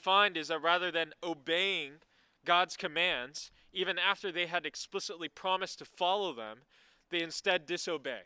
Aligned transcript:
find 0.00 0.36
is 0.36 0.48
that 0.48 0.62
rather 0.62 0.90
than 0.90 1.12
obeying 1.22 1.92
God's 2.44 2.76
commands, 2.76 3.50
even 3.72 3.98
after 3.98 4.32
they 4.32 4.46
had 4.46 4.66
explicitly 4.66 5.28
promised 5.28 5.78
to 5.78 5.84
follow 5.84 6.32
them, 6.32 6.58
they 7.10 7.22
instead 7.22 7.66
disobey. 7.66 8.22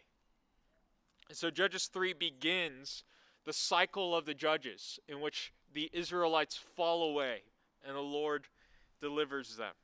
And 1.28 1.36
so 1.36 1.50
Judges 1.50 1.86
3 1.86 2.12
begins 2.12 3.04
the 3.44 3.52
cycle 3.52 4.14
of 4.16 4.24
the 4.24 4.34
judges 4.34 4.98
in 5.08 5.20
which 5.20 5.52
the 5.72 5.90
Israelites 5.92 6.56
fall 6.56 7.02
away 7.02 7.42
and 7.86 7.96
the 7.96 8.00
Lord 8.00 8.46
delivers 9.00 9.56
them. 9.56 9.74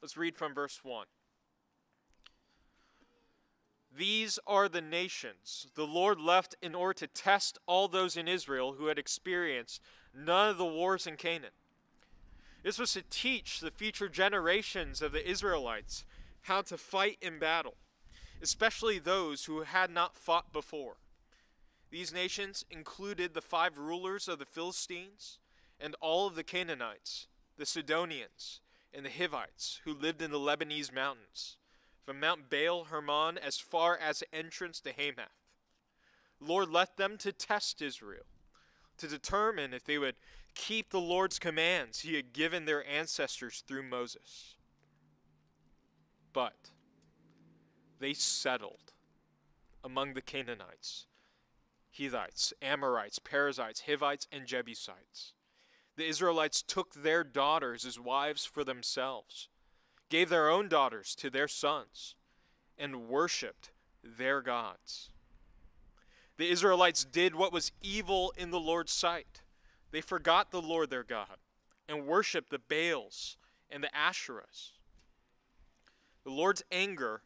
Let's 0.00 0.16
read 0.16 0.36
from 0.36 0.54
verse 0.54 0.80
1. 0.82 1.06
These 3.94 4.38
are 4.46 4.68
the 4.68 4.80
nations 4.80 5.66
the 5.74 5.86
Lord 5.86 6.18
left 6.18 6.54
in 6.62 6.74
order 6.74 6.94
to 6.94 7.06
test 7.06 7.58
all 7.66 7.88
those 7.88 8.16
in 8.16 8.26
Israel 8.26 8.74
who 8.78 8.86
had 8.86 8.98
experienced 8.98 9.82
none 10.14 10.50
of 10.50 10.58
the 10.58 10.64
wars 10.64 11.06
in 11.06 11.16
Canaan. 11.16 11.50
This 12.62 12.78
was 12.78 12.92
to 12.92 13.02
teach 13.02 13.60
the 13.60 13.70
future 13.70 14.08
generations 14.08 15.02
of 15.02 15.12
the 15.12 15.28
Israelites 15.28 16.04
how 16.42 16.62
to 16.62 16.78
fight 16.78 17.18
in 17.20 17.38
battle, 17.38 17.74
especially 18.40 18.98
those 18.98 19.44
who 19.44 19.62
had 19.62 19.90
not 19.90 20.16
fought 20.16 20.52
before. 20.52 20.96
These 21.90 22.12
nations 22.12 22.64
included 22.70 23.34
the 23.34 23.40
five 23.40 23.78
rulers 23.78 24.28
of 24.28 24.38
the 24.38 24.46
Philistines 24.46 25.38
and 25.78 25.94
all 26.00 26.26
of 26.26 26.36
the 26.36 26.44
Canaanites, 26.44 27.26
the 27.58 27.66
Sidonians, 27.66 28.60
and 28.94 29.04
the 29.04 29.10
Hivites 29.10 29.80
who 29.84 29.92
lived 29.92 30.22
in 30.22 30.30
the 30.30 30.38
Lebanese 30.38 30.92
mountains 30.92 31.56
from 32.04 32.20
Mount 32.20 32.50
Baal 32.50 32.84
Hermon 32.84 33.38
as 33.38 33.58
far 33.58 33.96
as 33.96 34.20
the 34.20 34.34
entrance 34.34 34.80
to 34.80 34.92
Hamath. 34.92 35.46
Lord 36.40 36.70
left 36.70 36.96
them 36.96 37.16
to 37.18 37.32
test 37.32 37.80
Israel, 37.80 38.24
to 39.02 39.08
determine 39.08 39.74
if 39.74 39.84
they 39.84 39.98
would 39.98 40.16
keep 40.54 40.90
the 40.90 41.00
Lord's 41.00 41.38
commands 41.38 42.00
he 42.00 42.14
had 42.14 42.32
given 42.32 42.64
their 42.64 42.86
ancestors 42.86 43.62
through 43.66 43.82
Moses. 43.84 44.56
But 46.32 46.70
they 48.00 48.14
settled 48.14 48.92
among 49.84 50.14
the 50.14 50.22
Canaanites, 50.22 51.06
Hittites, 51.90 52.52
Amorites, 52.62 53.18
Perizzites, 53.18 53.82
Hivites, 53.86 54.26
and 54.32 54.46
Jebusites. 54.46 55.34
The 55.96 56.06
Israelites 56.06 56.62
took 56.62 56.94
their 56.94 57.22
daughters 57.22 57.84
as 57.84 58.00
wives 58.00 58.46
for 58.46 58.64
themselves 58.64 59.48
gave 60.12 60.28
their 60.28 60.50
own 60.50 60.68
daughters 60.68 61.14
to 61.14 61.30
their 61.30 61.48
sons, 61.48 62.14
and 62.76 63.08
worshiped 63.08 63.70
their 64.04 64.42
gods. 64.42 65.08
The 66.42 66.50
Israelites 66.50 67.04
did 67.04 67.36
what 67.36 67.52
was 67.52 67.70
evil 67.82 68.34
in 68.36 68.50
the 68.50 68.58
Lord's 68.58 68.90
sight. 68.90 69.42
They 69.92 70.00
forgot 70.00 70.50
the 70.50 70.60
Lord 70.60 70.90
their 70.90 71.04
God 71.04 71.36
and 71.88 72.04
worshiped 72.04 72.50
the 72.50 72.58
Baals 72.58 73.36
and 73.70 73.84
the 73.84 73.90
Asherahs. 73.96 74.72
The 76.24 76.32
Lord's 76.32 76.64
anger 76.72 77.22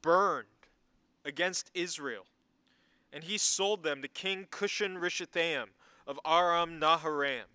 burned 0.00 0.46
against 1.24 1.72
Israel, 1.74 2.26
and 3.12 3.24
he 3.24 3.38
sold 3.38 3.82
them 3.82 4.02
to 4.02 4.08
King 4.08 4.46
Cushan 4.48 4.98
Rishathaim 4.98 5.70
of 6.06 6.20
Aram 6.24 6.78
Naharaim, 6.78 7.50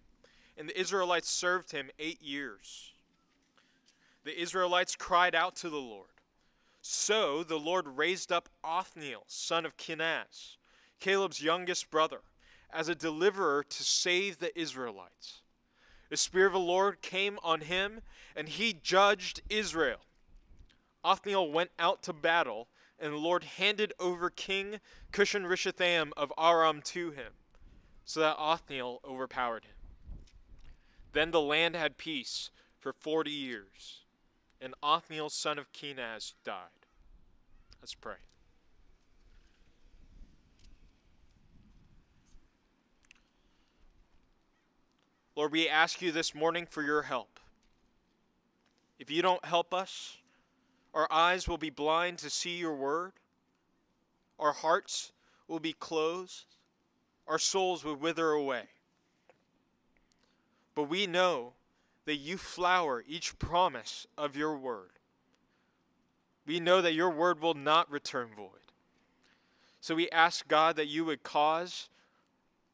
and 0.58 0.68
the 0.68 0.78
Israelites 0.78 1.30
served 1.30 1.72
him 1.72 1.92
eight 1.98 2.22
years 2.22 2.92
the 4.26 4.38
Israelites 4.38 4.98
cried 4.98 5.34
out 5.34 5.56
to 5.56 5.70
the 5.70 5.78
Lord. 5.78 6.10
So 6.82 7.42
the 7.42 7.58
Lord 7.58 7.88
raised 7.88 8.34
up 8.34 8.50
Othniel, 8.66 9.24
son 9.28 9.66
of 9.66 9.78
Kenaz, 9.78 10.58
Caleb's 11.00 11.42
youngest 11.42 11.90
brother, 11.90 12.22
as 12.72 12.90
a 12.90 12.96
deliverer 12.96 13.64
to 13.64 13.84
save 13.84 14.40
the 14.40 14.58
Israelites. 14.60 15.42
The 16.10 16.18
Spirit 16.18 16.48
of 16.48 16.54
the 16.54 16.60
Lord 16.60 17.02
came 17.02 17.40
on 17.44 17.62
him, 17.62 18.02
and 18.36 18.50
he 18.50 18.74
judged 18.74 19.42
Israel. 19.50 20.02
Othniel 21.04 21.52
went 21.52 21.72
out 21.80 22.04
to 22.04 22.14
battle, 22.14 22.68
and 23.00 23.14
the 23.14 23.18
Lord 23.18 23.44
handed 23.44 23.94
over 24.00 24.30
King 24.30 24.80
Cushan 25.12 25.46
Rishathaim 25.46 26.12
of 26.16 26.32
Aram 26.38 26.82
to 26.86 27.12
him, 27.12 27.34
so 28.04 28.20
that 28.20 28.38
Othniel 28.38 29.02
overpowered 29.04 29.66
him. 29.66 29.76
Then 31.14 31.32
the 31.32 31.42
land 31.42 31.76
had 31.76 31.98
peace 31.98 32.50
for 32.80 32.94
forty 32.94 33.32
years 33.32 34.06
and 34.66 34.74
Othniel 34.82 35.30
son 35.30 35.60
of 35.60 35.72
Kenaz 35.72 36.34
died. 36.44 36.88
Let's 37.82 37.94
pray. 37.94 38.16
Lord, 45.36 45.52
we 45.52 45.68
ask 45.68 46.02
you 46.02 46.14
this 46.14 46.34
morning 46.34 46.66
for 46.70 46.82
your 46.82 47.02
help. 47.02 47.40
If 49.00 49.12
you 49.12 49.22
don't 49.22 49.44
help 49.44 49.74
us, 49.74 50.18
our 50.94 51.08
eyes 51.12 51.46
will 51.48 51.58
be 51.58 51.70
blind 51.70 52.20
to 52.20 52.30
see 52.30 52.58
your 52.58 52.76
word, 52.76 53.12
our 54.40 54.54
hearts 54.54 55.12
will 55.50 55.60
be 55.60 55.74
closed, 55.74 56.46
our 57.28 57.38
souls 57.38 57.84
will 57.84 57.98
wither 57.98 58.32
away. 58.32 58.64
But 60.74 60.84
we 60.84 61.06
know 61.06 61.54
that 62.06 62.16
you 62.16 62.38
flower 62.38 63.04
each 63.06 63.38
promise 63.38 64.08
of 64.18 64.38
your 64.38 64.56
word. 64.56 64.92
We 66.46 66.62
know 66.62 66.82
that 66.82 66.94
your 66.94 67.10
word 67.10 67.42
will 67.42 67.56
not 67.56 67.92
return 67.92 68.30
void. 68.36 68.50
So 69.82 69.96
we 69.96 70.10
ask 70.12 70.48
God 70.48 70.78
that 70.78 70.88
you 70.88 71.04
would 71.06 71.24
cause 71.24 71.90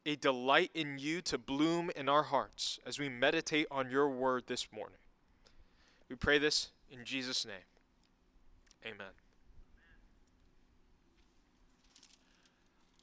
a 0.04 0.16
delight 0.16 0.70
in 0.74 0.98
you 0.98 1.20
to 1.22 1.38
bloom 1.38 1.90
in 1.94 2.08
our 2.08 2.24
hearts 2.24 2.78
as 2.86 2.98
we 2.98 3.08
meditate 3.08 3.66
on 3.70 3.90
your 3.90 4.08
word 4.08 4.44
this 4.46 4.66
morning. 4.72 4.98
We 6.08 6.16
pray 6.16 6.38
this 6.38 6.70
in 6.90 7.04
Jesus' 7.04 7.46
name. 7.46 7.54
Amen. 8.84 9.12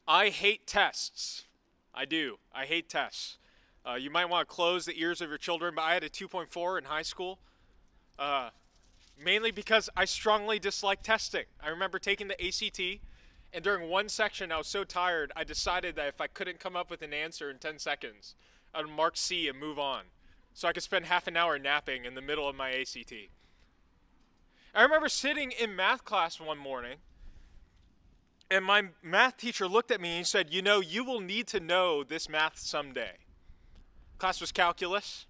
I 0.08 0.30
hate 0.30 0.68
tests. 0.68 1.46
I 1.94 2.06
do. 2.06 2.38
I 2.54 2.66
hate 2.66 2.90
tests. 2.90 3.38
Uh, 3.86 3.94
you 3.96 4.10
might 4.10 4.26
want 4.26 4.48
to 4.48 4.54
close 4.54 4.86
the 4.86 5.00
ears 5.00 5.22
of 5.22 5.30
your 5.30 5.38
children, 5.38 5.74
but 5.76 5.84
I 5.84 5.94
had 5.94 6.04
a 6.04 6.10
2.4 6.10 6.78
in 6.80 6.84
high 6.84 7.02
school, 7.02 7.40
uh, 8.18 8.50
mainly 9.24 9.52
because 9.52 9.90
I 9.96 10.06
strongly 10.06 10.60
dislike 10.60 11.02
testing. 11.02 11.46
I 11.64 11.70
remember 11.70 11.98
taking 12.00 12.28
the 12.28 12.46
ACT, 12.46 13.02
and 13.54 13.64
during 13.64 13.90
one 13.90 14.10
section, 14.10 14.52
I 14.52 14.58
was 14.58 14.68
so 14.68 14.84
tired, 14.84 15.32
I 15.36 15.44
decided 15.44 15.96
that 15.96 16.08
if 16.08 16.22
I 16.22 16.28
couldn't 16.28 16.60
come 16.60 16.76
up 16.76 16.90
with 16.90 17.02
an 17.02 17.14
answer 17.14 17.50
in 17.50 17.58
10 17.58 17.80
seconds, 17.80 18.36
I'd 18.74 18.88
mark 18.88 19.18
C 19.18 19.48
and 19.48 19.60
move 19.60 19.80
on, 19.80 20.04
so 20.54 20.68
I 20.68 20.74
could 20.74 20.84
spend 20.84 21.06
half 21.06 21.28
an 21.28 21.36
hour 21.36 21.58
napping 21.58 22.06
in 22.06 22.14
the 22.14 22.22
middle 22.22 22.48
of 22.48 22.56
my 22.56 22.72
ACT. 22.72 23.14
I 24.76 24.84
remember 24.84 25.10
sitting 25.10 25.52
in 25.52 25.76
math 25.76 26.06
class 26.06 26.40
one 26.40 26.60
morning, 26.60 26.98
and 28.52 28.64
my 28.64 28.90
math 29.02 29.38
teacher 29.38 29.68
looked 29.68 29.90
at 29.90 30.02
me 30.02 30.18
and 30.18 30.28
said, 30.28 30.54
You 30.54 30.62
know, 30.62 30.80
you 30.80 31.04
will 31.04 31.20
need 31.20 31.48
to 31.48 31.60
know 31.60 32.04
this 32.04 32.30
math 32.30 32.58
someday. 32.58 33.14
Class 34.20 34.42
was 34.42 34.52
calculus. 34.52 35.26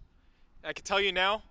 I 0.63 0.73
can 0.73 0.83
tell 0.83 0.99
you 0.99 1.13
now, 1.13 1.43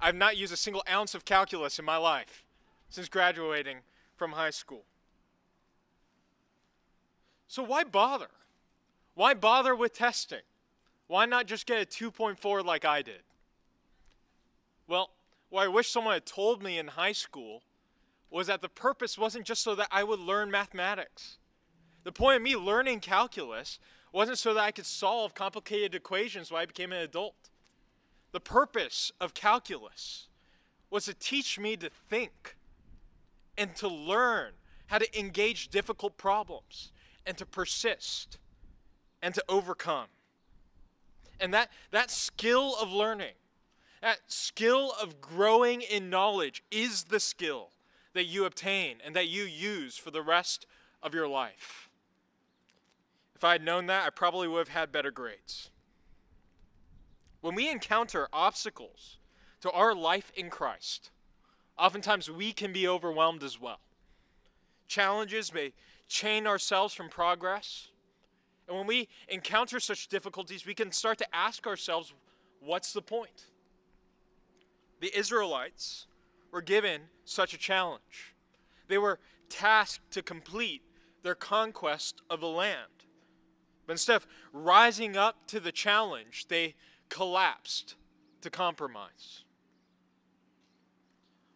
I've 0.00 0.14
not 0.14 0.36
used 0.36 0.52
a 0.52 0.56
single 0.56 0.82
ounce 0.90 1.14
of 1.14 1.24
calculus 1.24 1.78
in 1.78 1.84
my 1.84 1.96
life 1.96 2.44
since 2.90 3.08
graduating 3.08 3.78
from 4.16 4.32
high 4.32 4.50
school. 4.50 4.84
So 7.52 7.62
why 7.62 7.84
bother? 7.84 8.30
Why 9.14 9.34
bother 9.34 9.76
with 9.76 9.92
testing? 9.92 10.40
Why 11.06 11.26
not 11.26 11.46
just 11.46 11.66
get 11.66 11.82
a 11.82 11.84
2.4 11.84 12.64
like 12.64 12.86
I 12.86 13.02
did? 13.02 13.20
Well, 14.86 15.10
what 15.50 15.64
I 15.64 15.68
wish 15.68 15.90
someone 15.90 16.14
had 16.14 16.24
told 16.24 16.62
me 16.62 16.78
in 16.78 16.86
high 16.86 17.12
school 17.12 17.62
was 18.30 18.46
that 18.46 18.62
the 18.62 18.70
purpose 18.70 19.18
wasn't 19.18 19.44
just 19.44 19.62
so 19.62 19.74
that 19.74 19.88
I 19.90 20.02
would 20.02 20.18
learn 20.18 20.50
mathematics. 20.50 21.36
The 22.04 22.10
point 22.10 22.36
of 22.36 22.42
me 22.42 22.56
learning 22.56 23.00
calculus 23.00 23.78
wasn't 24.14 24.38
so 24.38 24.54
that 24.54 24.64
I 24.64 24.70
could 24.70 24.86
solve 24.86 25.34
complicated 25.34 25.94
equations 25.94 26.50
when 26.50 26.62
I 26.62 26.64
became 26.64 26.90
an 26.90 27.02
adult. 27.02 27.50
The 28.30 28.40
purpose 28.40 29.12
of 29.20 29.34
calculus 29.34 30.28
was 30.88 31.04
to 31.04 31.12
teach 31.12 31.58
me 31.58 31.76
to 31.76 31.90
think 32.08 32.56
and 33.58 33.76
to 33.76 33.88
learn 33.88 34.52
how 34.86 34.96
to 34.96 35.20
engage 35.20 35.68
difficult 35.68 36.16
problems 36.16 36.92
and 37.26 37.36
to 37.38 37.46
persist 37.46 38.38
and 39.22 39.34
to 39.34 39.44
overcome. 39.48 40.08
And 41.40 41.52
that, 41.54 41.70
that 41.90 42.10
skill 42.10 42.76
of 42.80 42.90
learning, 42.92 43.34
that 44.00 44.20
skill 44.26 44.92
of 45.00 45.20
growing 45.20 45.82
in 45.82 46.10
knowledge 46.10 46.62
is 46.70 47.04
the 47.04 47.20
skill 47.20 47.70
that 48.14 48.24
you 48.24 48.44
obtain 48.44 48.96
and 49.04 49.16
that 49.16 49.28
you 49.28 49.44
use 49.44 49.96
for 49.96 50.10
the 50.10 50.22
rest 50.22 50.66
of 51.02 51.14
your 51.14 51.28
life. 51.28 51.88
If 53.34 53.44
I 53.44 53.52
had 53.52 53.64
known 53.64 53.86
that, 53.86 54.06
I 54.06 54.10
probably 54.10 54.46
would 54.46 54.58
have 54.58 54.68
had 54.68 54.92
better 54.92 55.10
grades. 55.10 55.70
When 57.40 57.56
we 57.56 57.68
encounter 57.68 58.28
obstacles 58.32 59.18
to 59.62 59.70
our 59.72 59.94
life 59.94 60.30
in 60.36 60.48
Christ, 60.48 61.10
oftentimes 61.76 62.30
we 62.30 62.52
can 62.52 62.72
be 62.72 62.86
overwhelmed 62.86 63.42
as 63.42 63.60
well. 63.60 63.80
Challenges 64.86 65.52
may 65.52 65.72
chain 66.12 66.46
ourselves 66.46 66.92
from 66.92 67.08
progress, 67.08 67.88
And 68.68 68.76
when 68.76 68.86
we 68.86 69.08
encounter 69.28 69.80
such 69.80 70.08
difficulties, 70.08 70.66
we 70.66 70.74
can 70.74 70.92
start 70.92 71.18
to 71.18 71.34
ask 71.34 71.66
ourselves, 71.66 72.14
what's 72.60 72.92
the 72.92 73.02
point? 73.02 73.46
The 75.00 75.16
Israelites 75.16 76.06
were 76.50 76.62
given 76.62 77.02
such 77.24 77.54
a 77.54 77.58
challenge. 77.58 78.34
They 78.88 78.98
were 78.98 79.18
tasked 79.48 80.10
to 80.12 80.22
complete 80.22 80.82
their 81.22 81.34
conquest 81.34 82.22
of 82.30 82.40
the 82.40 82.48
land. 82.48 82.88
But 83.86 83.92
instead 83.92 84.16
of 84.16 84.26
rising 84.52 85.16
up 85.16 85.46
to 85.48 85.60
the 85.60 85.72
challenge, 85.72 86.46
they 86.48 86.74
collapsed 87.08 87.96
to 88.42 88.50
compromise. 88.50 89.44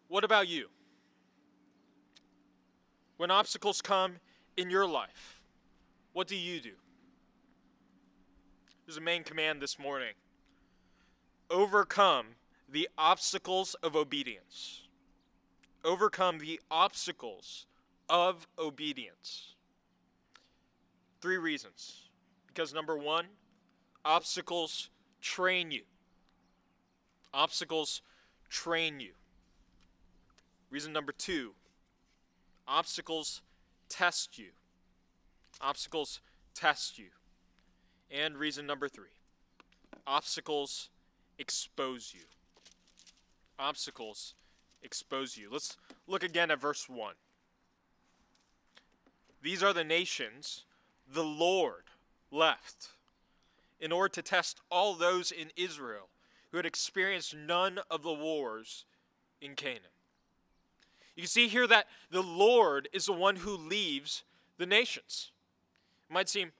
What 0.07 0.23
about 0.23 0.47
you? 0.47 0.67
When 3.17 3.31
obstacles 3.31 3.81
come 3.81 4.17
in 4.57 4.69
your 4.69 4.87
life, 4.87 5.41
what 6.13 6.27
do 6.27 6.35
you 6.35 6.59
do? 6.59 6.73
There's 8.85 8.97
a 8.97 9.01
main 9.01 9.23
command 9.23 9.61
this 9.61 9.77
morning 9.77 10.13
overcome 11.49 12.25
the 12.69 12.89
obstacles 12.97 13.75
of 13.75 13.95
obedience. 13.95 14.81
Overcome 15.85 16.39
the 16.39 16.59
obstacles 16.69 17.65
of 18.09 18.47
obedience. 18.59 19.53
Three 21.21 21.37
reasons. 21.37 22.09
Because 22.47 22.73
number 22.73 22.97
one, 22.97 23.25
obstacles 24.03 24.89
train 25.21 25.71
you. 25.71 25.83
Obstacles 27.33 28.01
train 28.49 28.99
you. 28.99 29.11
Reason 30.69 30.91
number 30.91 31.13
two, 31.13 31.53
obstacles 32.67 33.41
test 33.89 34.37
you. 34.37 34.49
Obstacles 35.61 36.19
test 36.53 36.97
you. 36.97 37.07
And 38.09 38.37
reason 38.37 38.65
number 38.65 38.87
three, 38.87 39.15
obstacles 40.05 40.89
expose 41.37 42.13
you. 42.15 42.25
Obstacles 43.59 44.33
expose 44.81 45.35
you. 45.35 45.49
Let's 45.51 45.77
look 46.07 46.23
again 46.23 46.51
at 46.51 46.61
verse 46.61 46.87
1. 46.87 47.15
These 49.41 49.63
are 49.63 49.73
the 49.73 49.83
nations 49.83 50.63
the 51.07 51.23
Lord 51.23 51.85
left 52.31 52.89
in 53.79 53.91
order 53.91 54.09
to 54.09 54.21
test 54.21 54.61
all 54.69 54.93
those 54.93 55.31
in 55.31 55.51
Israel 55.55 56.09
who 56.51 56.57
had 56.57 56.65
experienced 56.65 57.35
none 57.35 57.79
of 57.89 58.03
the 58.03 58.13
wars 58.13 58.85
in 59.41 59.55
Canaan. 59.55 59.96
You 61.17 61.23
can 61.23 61.29
see 61.29 61.47
here 61.47 61.65
that 61.65 61.87
the 62.11 62.21
Lord 62.21 62.87
is 62.93 63.07
the 63.07 63.13
one 63.13 63.37
who 63.37 63.57
leaves 63.57 64.23
the 64.59 64.67
nations. 64.67 65.31
It 66.07 66.13
might 66.13 66.29
seem 66.29 66.51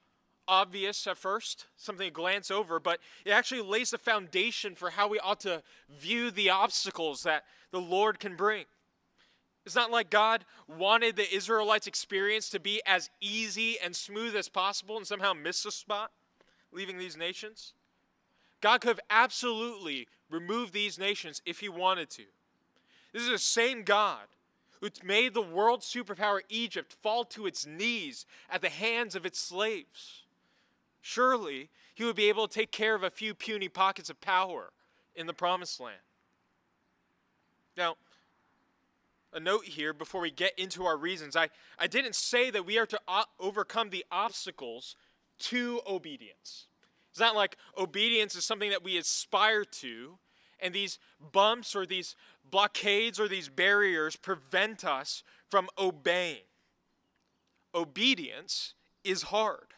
obvious 0.47 1.05
at 1.05 1.17
first, 1.17 1.67
something 1.75 2.07
to 2.07 2.11
glance 2.11 2.49
over, 2.49 2.79
but 2.79 2.99
it 3.23 3.29
actually 3.29 3.61
lays 3.61 3.91
the 3.91 3.99
foundation 3.99 4.73
for 4.73 4.89
how 4.89 5.07
we 5.07 5.19
ought 5.19 5.41
to 5.41 5.61
view 5.87 6.31
the 6.31 6.49
obstacles 6.49 7.21
that 7.21 7.43
the 7.69 7.79
Lord 7.79 8.19
can 8.19 8.35
bring. 8.35 8.65
It's 9.63 9.75
not 9.75 9.91
like 9.91 10.09
God 10.09 10.43
wanted 10.67 11.17
the 11.17 11.31
Israelites' 11.31 11.85
experience 11.85 12.49
to 12.49 12.59
be 12.59 12.81
as 12.83 13.11
easy 13.21 13.77
and 13.79 13.95
smooth 13.95 14.35
as 14.35 14.49
possible 14.49 14.97
and 14.97 15.05
somehow 15.05 15.33
miss 15.33 15.65
a 15.65 15.71
spot, 15.71 16.11
leaving 16.71 16.97
these 16.97 17.17
nations. 17.17 17.73
God 18.61 18.81
could 18.81 18.87
have 18.87 18.99
absolutely 19.11 20.07
removed 20.31 20.73
these 20.73 20.97
nations 20.97 21.43
if 21.45 21.59
he 21.59 21.69
wanted 21.69 22.09
to. 22.11 22.23
This 23.13 23.21
is 23.21 23.29
the 23.29 23.37
same 23.37 23.83
God 23.83 24.25
who 24.81 24.89
made 25.03 25.33
the 25.33 25.41
world 25.41 25.81
superpower 25.81 26.41
Egypt 26.49 26.95
fall 27.01 27.25
to 27.25 27.45
its 27.47 27.65
knees 27.65 28.25
at 28.49 28.61
the 28.61 28.69
hands 28.69 29.15
of 29.15 29.25
its 29.25 29.39
slaves. 29.39 30.23
Surely 31.01 31.69
he 31.93 32.03
would 32.03 32.15
be 32.15 32.29
able 32.29 32.47
to 32.47 32.53
take 32.53 32.71
care 32.71 32.95
of 32.95 33.03
a 33.03 33.09
few 33.09 33.33
puny 33.33 33.69
pockets 33.69 34.09
of 34.09 34.21
power 34.21 34.71
in 35.15 35.27
the 35.27 35.33
promised 35.33 35.79
land. 35.79 35.97
Now, 37.75 37.95
a 39.33 39.39
note 39.39 39.65
here 39.65 39.93
before 39.93 40.21
we 40.21 40.31
get 40.31 40.57
into 40.57 40.85
our 40.85 40.97
reasons. 40.97 41.35
I, 41.35 41.49
I 41.77 41.87
didn't 41.87 42.15
say 42.15 42.49
that 42.49 42.65
we 42.65 42.77
are 42.77 42.85
to 42.85 42.99
o- 43.07 43.25
overcome 43.39 43.89
the 43.89 44.05
obstacles 44.11 44.95
to 45.39 45.81
obedience. 45.87 46.67
It's 47.11 47.19
not 47.19 47.35
like 47.35 47.57
obedience 47.77 48.35
is 48.35 48.45
something 48.45 48.69
that 48.69 48.83
we 48.83 48.97
aspire 48.97 49.63
to, 49.63 50.17
and 50.59 50.73
these 50.73 50.97
bumps 51.31 51.75
or 51.75 51.85
these 51.85 52.15
blockades 52.49 53.19
or 53.19 53.27
these 53.27 53.49
barriers 53.49 54.15
prevent 54.15 54.85
us 54.85 55.23
from 55.49 55.69
obeying. 55.77 56.43
Obedience 57.73 58.73
is 59.03 59.23
hard. 59.23 59.73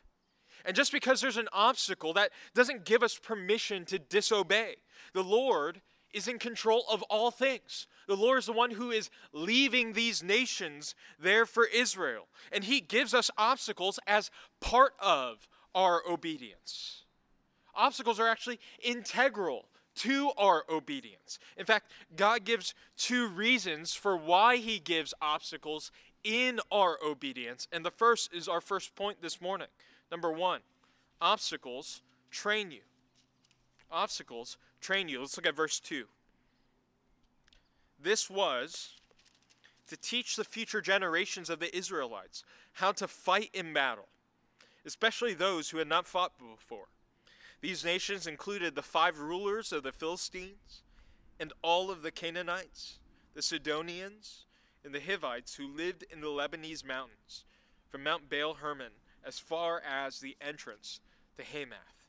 And 0.65 0.75
just 0.75 0.91
because 0.91 1.21
there's 1.21 1.37
an 1.37 1.47
obstacle, 1.53 2.13
that 2.13 2.31
doesn't 2.53 2.85
give 2.85 3.03
us 3.03 3.17
permission 3.17 3.85
to 3.85 3.99
disobey. 3.99 4.75
The 5.13 5.23
Lord 5.23 5.81
is 6.13 6.27
in 6.27 6.39
control 6.39 6.83
of 6.91 7.03
all 7.03 7.31
things. 7.31 7.87
The 8.07 8.15
Lord 8.15 8.39
is 8.39 8.45
the 8.47 8.53
one 8.53 8.71
who 8.71 8.91
is 8.91 9.09
leaving 9.31 9.93
these 9.93 10.23
nations 10.23 10.95
there 11.19 11.45
for 11.45 11.65
Israel. 11.65 12.27
And 12.51 12.63
He 12.63 12.81
gives 12.81 13.13
us 13.13 13.31
obstacles 13.37 13.99
as 14.07 14.31
part 14.59 14.93
of 14.99 15.47
our 15.75 16.01
obedience. 16.09 17.03
Obstacles 17.75 18.19
are 18.19 18.27
actually 18.27 18.59
integral 18.83 19.68
to 19.99 20.31
our 20.37 20.63
obedience. 20.69 21.39
In 21.57 21.65
fact, 21.65 21.91
God 22.15 22.45
gives 22.45 22.73
two 22.97 23.27
reasons 23.27 23.93
for 23.93 24.15
why 24.15 24.57
He 24.57 24.79
gives 24.79 25.13
obstacles 25.21 25.91
in 26.23 26.59
our 26.71 26.97
obedience. 27.05 27.67
And 27.71 27.85
the 27.85 27.91
first 27.91 28.33
is 28.33 28.47
our 28.47 28.61
first 28.61 28.95
point 28.95 29.21
this 29.21 29.41
morning. 29.41 29.67
Number 30.11 30.31
one, 30.31 30.61
obstacles 31.21 32.01
train 32.31 32.71
you. 32.71 32.81
Obstacles 33.91 34.57
train 34.81 35.09
you. 35.09 35.19
Let's 35.19 35.35
look 35.37 35.47
at 35.47 35.55
verse 35.55 35.79
2. 35.79 36.05
This 38.01 38.29
was 38.29 38.91
to 39.87 39.97
teach 39.97 40.35
the 40.35 40.43
future 40.43 40.81
generations 40.81 41.49
of 41.49 41.59
the 41.59 41.75
Israelites 41.75 42.43
how 42.73 42.91
to 42.93 43.07
fight 43.07 43.49
in 43.53 43.73
battle, 43.73 44.07
especially 44.85 45.33
those 45.33 45.69
who 45.69 45.79
had 45.79 45.87
not 45.87 46.05
fought 46.05 46.31
before. 46.37 46.87
These 47.61 47.83
nations 47.83 48.25
included 48.25 48.75
the 48.75 48.81
five 48.81 49.19
rulers 49.19 49.73
of 49.73 49.83
the 49.83 49.91
Philistines 49.91 50.83
and 51.39 51.51
all 51.61 51.91
of 51.91 52.01
the 52.01 52.11
Canaanites, 52.11 52.99
the 53.33 53.41
Sidonians, 53.41 54.45
and 54.83 54.93
the 54.93 55.01
Hivites 55.01 55.55
who 55.55 55.67
lived 55.67 56.03
in 56.11 56.21
the 56.21 56.27
Lebanese 56.27 56.85
mountains, 56.85 57.43
from 57.89 58.03
Mount 58.03 58.29
Baal 58.29 58.55
Hermon 58.55 58.93
as 59.25 59.39
far 59.39 59.81
as 59.81 60.19
the 60.19 60.37
entrance 60.39 61.01
to 61.37 61.43
Hamath. 61.43 61.99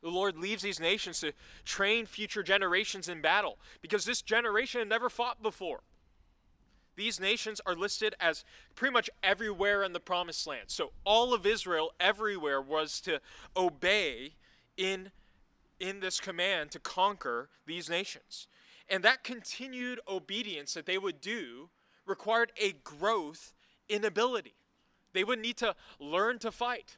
The 0.00 0.10
Lord 0.10 0.38
leaves 0.38 0.62
these 0.62 0.78
nations 0.78 1.20
to 1.20 1.32
train 1.64 2.06
future 2.06 2.44
generations 2.44 3.08
in 3.08 3.20
battle 3.20 3.58
because 3.82 4.04
this 4.04 4.22
generation 4.22 4.80
had 4.80 4.88
never 4.88 5.10
fought 5.10 5.42
before. 5.42 5.80
These 6.98 7.20
nations 7.20 7.60
are 7.64 7.76
listed 7.76 8.16
as 8.18 8.44
pretty 8.74 8.92
much 8.92 9.08
everywhere 9.22 9.84
in 9.84 9.92
the 9.92 10.00
promised 10.00 10.48
land. 10.48 10.64
So 10.66 10.90
all 11.04 11.32
of 11.32 11.46
Israel 11.46 11.92
everywhere 12.00 12.60
was 12.60 13.00
to 13.02 13.20
obey 13.56 14.34
in 14.76 15.12
in 15.78 16.00
this 16.00 16.18
command 16.18 16.72
to 16.72 16.80
conquer 16.80 17.50
these 17.66 17.88
nations. 17.88 18.48
And 18.90 19.04
that 19.04 19.22
continued 19.22 20.00
obedience 20.08 20.74
that 20.74 20.86
they 20.86 20.98
would 20.98 21.20
do 21.20 21.68
required 22.04 22.50
a 22.60 22.72
growth 22.82 23.54
in 23.88 24.04
ability. 24.04 24.54
They 25.12 25.22
would 25.22 25.38
need 25.38 25.56
to 25.58 25.76
learn 26.00 26.40
to 26.40 26.50
fight. 26.50 26.96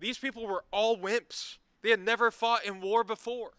These 0.00 0.18
people 0.18 0.46
were 0.46 0.64
all 0.70 0.98
wimps. 0.98 1.56
They 1.80 1.88
had 1.88 2.04
never 2.04 2.30
fought 2.30 2.66
in 2.66 2.82
war 2.82 3.02
before. 3.02 3.52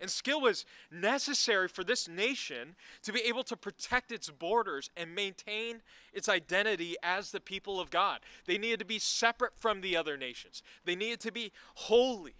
And 0.00 0.10
skill 0.10 0.40
was 0.40 0.64
necessary 0.90 1.68
for 1.68 1.82
this 1.82 2.08
nation 2.08 2.76
to 3.02 3.12
be 3.12 3.20
able 3.20 3.42
to 3.44 3.56
protect 3.56 4.12
its 4.12 4.30
borders 4.30 4.90
and 4.96 5.14
maintain 5.14 5.82
its 6.12 6.28
identity 6.28 6.96
as 7.02 7.30
the 7.30 7.40
people 7.40 7.80
of 7.80 7.90
God. 7.90 8.20
They 8.46 8.58
needed 8.58 8.78
to 8.78 8.84
be 8.84 8.98
separate 8.98 9.52
from 9.56 9.80
the 9.80 9.96
other 9.96 10.16
nations, 10.16 10.62
they 10.84 10.96
needed 10.96 11.20
to 11.20 11.32
be 11.32 11.52
holy. 11.74 12.34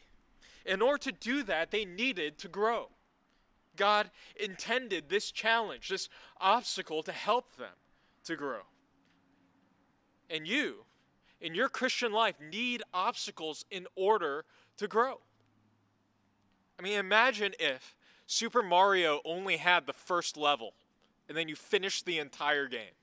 In 0.64 0.82
order 0.82 0.98
to 0.98 1.12
do 1.12 1.42
that, 1.44 1.70
they 1.70 1.86
needed 1.86 2.38
to 2.38 2.48
grow. 2.48 2.90
God 3.74 4.10
intended 4.38 5.08
this 5.08 5.30
challenge, 5.30 5.88
this 5.88 6.10
obstacle, 6.40 7.02
to 7.04 7.12
help 7.12 7.56
them 7.56 7.72
to 8.24 8.36
grow. 8.36 8.62
And 10.28 10.46
you, 10.46 10.84
in 11.40 11.54
your 11.54 11.68
Christian 11.70 12.12
life, 12.12 12.34
need 12.40 12.82
obstacles 12.92 13.64
in 13.70 13.86
order 13.96 14.44
to 14.76 14.88
grow. 14.88 15.20
I 16.78 16.82
mean, 16.82 16.98
imagine 16.98 17.52
if 17.58 17.96
Super 18.26 18.62
Mario 18.62 19.20
only 19.24 19.56
had 19.56 19.86
the 19.86 19.92
first 19.92 20.36
level 20.36 20.74
and 21.28 21.36
then 21.36 21.48
you 21.48 21.56
finished 21.56 22.06
the 22.06 22.18
entire 22.18 22.68
game. 22.68 22.94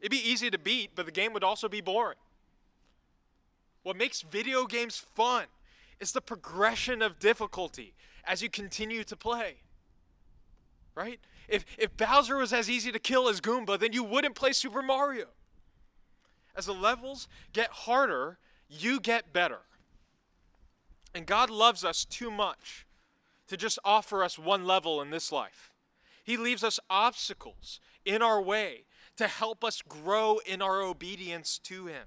It'd 0.00 0.10
be 0.10 0.18
easy 0.18 0.50
to 0.50 0.58
beat, 0.58 0.90
but 0.94 1.06
the 1.06 1.12
game 1.12 1.32
would 1.32 1.44
also 1.44 1.68
be 1.68 1.80
boring. 1.80 2.18
What 3.82 3.96
makes 3.96 4.22
video 4.22 4.66
games 4.66 4.98
fun 4.98 5.46
is 6.00 6.12
the 6.12 6.20
progression 6.20 7.02
of 7.02 7.18
difficulty 7.18 7.94
as 8.24 8.42
you 8.42 8.48
continue 8.48 9.04
to 9.04 9.16
play. 9.16 9.56
Right? 10.94 11.20
If, 11.48 11.64
if 11.78 11.96
Bowser 11.96 12.36
was 12.36 12.52
as 12.52 12.68
easy 12.68 12.92
to 12.92 12.98
kill 12.98 13.28
as 13.28 13.40
Goomba, 13.40 13.78
then 13.78 13.92
you 13.92 14.04
wouldn't 14.04 14.34
play 14.34 14.52
Super 14.52 14.82
Mario. 14.82 15.26
As 16.54 16.66
the 16.66 16.74
levels 16.74 17.28
get 17.52 17.70
harder, 17.70 18.38
you 18.68 19.00
get 19.00 19.32
better. 19.32 19.60
And 21.14 21.26
God 21.26 21.50
loves 21.50 21.84
us 21.84 22.04
too 22.04 22.30
much 22.30 22.86
to 23.48 23.56
just 23.56 23.78
offer 23.84 24.24
us 24.24 24.38
one 24.38 24.64
level 24.64 25.00
in 25.02 25.10
this 25.10 25.30
life. 25.30 25.70
He 26.24 26.36
leaves 26.36 26.64
us 26.64 26.80
obstacles 26.88 27.80
in 28.04 28.22
our 28.22 28.40
way 28.40 28.84
to 29.16 29.26
help 29.26 29.62
us 29.62 29.82
grow 29.82 30.40
in 30.46 30.62
our 30.62 30.80
obedience 30.80 31.58
to 31.58 31.86
Him. 31.86 32.06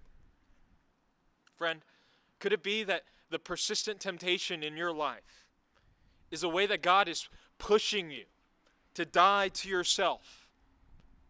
Friend, 1.55 1.81
could 2.39 2.51
it 2.51 2.63
be 2.63 2.83
that 2.83 3.03
the 3.29 3.39
persistent 3.39 4.00
temptation 4.00 4.63
in 4.63 4.75
your 4.75 4.91
life 4.91 5.45
is 6.31 6.43
a 6.43 6.50
way 6.50 6.65
that 6.65 6.81
God 6.81 7.07
is 7.07 7.29
pushing 7.57 8.09
you 8.09 8.25
to 8.93 9.05
die 9.05 9.50
to 9.50 9.69
yourself 9.69 10.47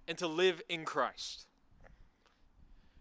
and 0.08 0.17
to 0.17 0.27
live 0.27 0.62
in 0.70 0.86
Christ? 0.86 1.46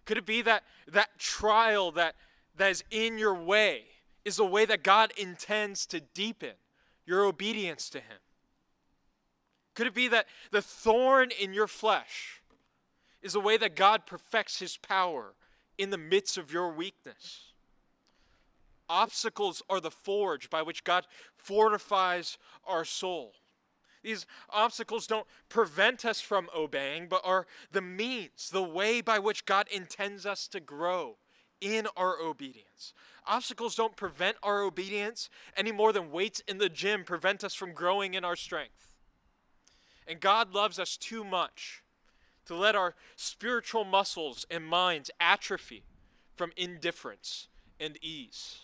Could 0.05 0.19
it 0.19 0.27
be 0.27 0.43
that 0.43 0.65
that 0.89 1.19
trial 1.19 1.91
that, 1.93 2.15
that 2.57 2.71
is 2.71 2.85
in 2.91 3.19
your 3.19 3.35
way 3.35 3.85
is 4.25 4.39
a 4.39 4.45
way 4.45 4.65
that 4.65 4.83
God 4.83 5.13
intends 5.17 5.87
to 5.87 6.01
deepen 6.01 6.55
your 7.07 7.25
obedience 7.25 7.91
to 7.91 7.99
Him? 7.99 8.19
Could 9.75 9.87
it 9.87 9.95
be 9.95 10.09
that 10.09 10.27
the 10.51 10.63
thorn 10.63 11.31
in 11.31 11.53
your 11.53 11.67
flesh 11.67 12.43
is 13.23 13.35
a 13.35 13.41
way 13.41 13.57
that 13.57 13.77
God 13.77 14.07
perfects 14.07 14.61
His 14.61 14.77
power 14.77 15.35
in 15.77 15.91
the 15.91 15.99
midst 15.99 16.39
of 16.39 16.53
your 16.53 16.73
weakness? 16.73 17.53
Obstacles 18.89 19.63
are 19.69 19.81
the 19.81 19.91
forge 19.91 20.51
by 20.51 20.63
which 20.63 20.85
God 20.85 21.07
fortifies 21.37 22.39
our 22.67 22.85
soul. 22.85 23.33
These 24.03 24.27
obstacles 24.51 25.07
don't 25.07 25.27
prevent 25.49 26.05
us 26.05 26.21
from 26.21 26.51
obeying, 26.55 27.09
but 27.09 27.23
are 27.25 27.47
the 27.73 27.81
means, 27.81 28.51
the 28.51 28.63
way 28.63 29.01
by 29.01 29.19
which 29.19 29.47
God 29.47 29.67
intends 29.73 30.27
us 30.27 30.47
to 30.49 30.61
grow 30.61 31.17
in 31.65 31.87
our 31.97 32.21
obedience. 32.21 32.93
Obstacles 33.27 33.75
don't 33.75 33.97
prevent 33.97 34.37
our 34.43 34.63
obedience 34.63 35.31
any 35.57 35.73
more 35.73 35.93
than 35.93 36.11
weights 36.11 36.41
in 36.47 36.59
the 36.59 36.69
gym 36.69 37.05
prevent 37.05 37.43
us 37.43 37.55
from 37.55 37.73
growing 37.73 38.13
in 38.13 38.25
our 38.25 38.37
strength. 38.37 38.95
And 40.07 40.21
God 40.21 40.53
loves 40.53 40.79
us 40.79 40.99
too 40.99 41.25
much 41.25 41.83
to 42.45 42.55
let 42.55 42.77
our 42.77 42.95
spiritual 43.17 43.85
muscles 43.85 44.45
and 44.51 44.67
minds 44.67 45.11
atrophy 45.19 45.85
from 46.37 46.53
indifference 46.57 47.49
and 47.81 47.97
ease. 48.03 48.61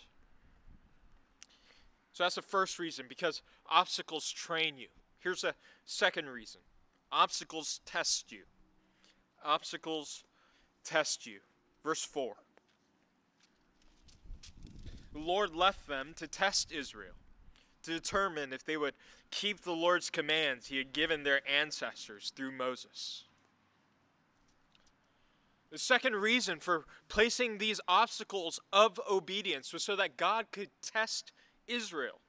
So 2.12 2.24
that's 2.24 2.34
the 2.34 2.42
first 2.42 2.78
reason, 2.78 3.06
because 3.08 3.40
obstacles 3.70 4.30
train 4.30 4.76
you. 4.76 4.88
Here's 5.20 5.44
a 5.44 5.54
second 5.86 6.28
reason 6.28 6.60
obstacles 7.10 7.80
test 7.86 8.30
you. 8.30 8.42
Obstacles 9.42 10.24
test 10.84 11.26
you. 11.26 11.40
Verse 11.82 12.04
4. 12.04 12.34
The 15.12 15.18
Lord 15.18 15.54
left 15.54 15.86
them 15.86 16.12
to 16.16 16.26
test 16.26 16.72
Israel, 16.72 17.14
to 17.82 17.92
determine 17.92 18.52
if 18.52 18.64
they 18.64 18.76
would 18.76 18.94
keep 19.30 19.60
the 19.60 19.72
Lord's 19.72 20.10
commands 20.10 20.68
he 20.68 20.78
had 20.78 20.92
given 20.92 21.22
their 21.22 21.40
ancestors 21.48 22.32
through 22.34 22.52
Moses. 22.52 23.24
The 25.70 25.78
second 25.78 26.16
reason 26.16 26.58
for 26.58 26.84
placing 27.08 27.58
these 27.58 27.80
obstacles 27.86 28.60
of 28.72 29.00
obedience 29.08 29.72
was 29.72 29.84
so 29.84 29.94
that 29.96 30.16
God 30.16 30.46
could 30.50 30.70
test 30.82 31.32
Israel 31.68 32.20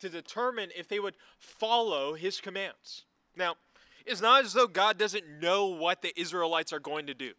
to 0.00 0.08
determine 0.08 0.70
if 0.76 0.88
they 0.88 0.98
would 0.98 1.16
follow 1.38 2.14
his 2.14 2.40
commands. 2.40 3.04
Now, 3.36 3.54
it's 4.04 4.20
not 4.20 4.44
as 4.44 4.52
though 4.52 4.66
God 4.66 4.98
doesn't 4.98 5.40
know 5.40 5.66
what 5.66 6.02
the 6.02 6.18
Israelites 6.20 6.72
are 6.72 6.80
going 6.80 7.06
to 7.06 7.14
do. 7.14 7.32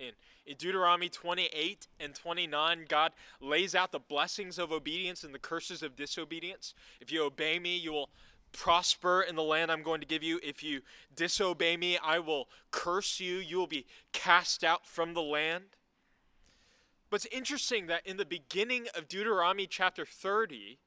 In, 0.00 0.12
in 0.46 0.56
Deuteronomy 0.56 1.10
28 1.10 1.86
and 2.00 2.14
29, 2.14 2.86
God 2.88 3.12
lays 3.40 3.74
out 3.74 3.92
the 3.92 3.98
blessings 3.98 4.58
of 4.58 4.72
obedience 4.72 5.22
and 5.22 5.34
the 5.34 5.38
curses 5.38 5.82
of 5.82 5.94
disobedience. 5.94 6.74
If 7.00 7.12
you 7.12 7.22
obey 7.22 7.58
me, 7.58 7.76
you 7.76 7.92
will 7.92 8.08
prosper 8.52 9.20
in 9.20 9.36
the 9.36 9.42
land 9.42 9.70
I'm 9.70 9.82
going 9.82 10.00
to 10.00 10.06
give 10.06 10.22
you. 10.22 10.40
If 10.42 10.62
you 10.62 10.80
disobey 11.14 11.76
me, 11.76 11.98
I 12.02 12.18
will 12.18 12.48
curse 12.70 13.20
you. 13.20 13.36
You 13.36 13.58
will 13.58 13.66
be 13.66 13.86
cast 14.12 14.64
out 14.64 14.86
from 14.86 15.12
the 15.12 15.22
land. 15.22 15.64
But 17.10 17.24
it's 17.24 17.34
interesting 17.34 17.86
that 17.88 18.06
in 18.06 18.16
the 18.16 18.24
beginning 18.24 18.86
of 18.96 19.06
Deuteronomy 19.06 19.66
chapter 19.66 20.06
30, 20.06 20.78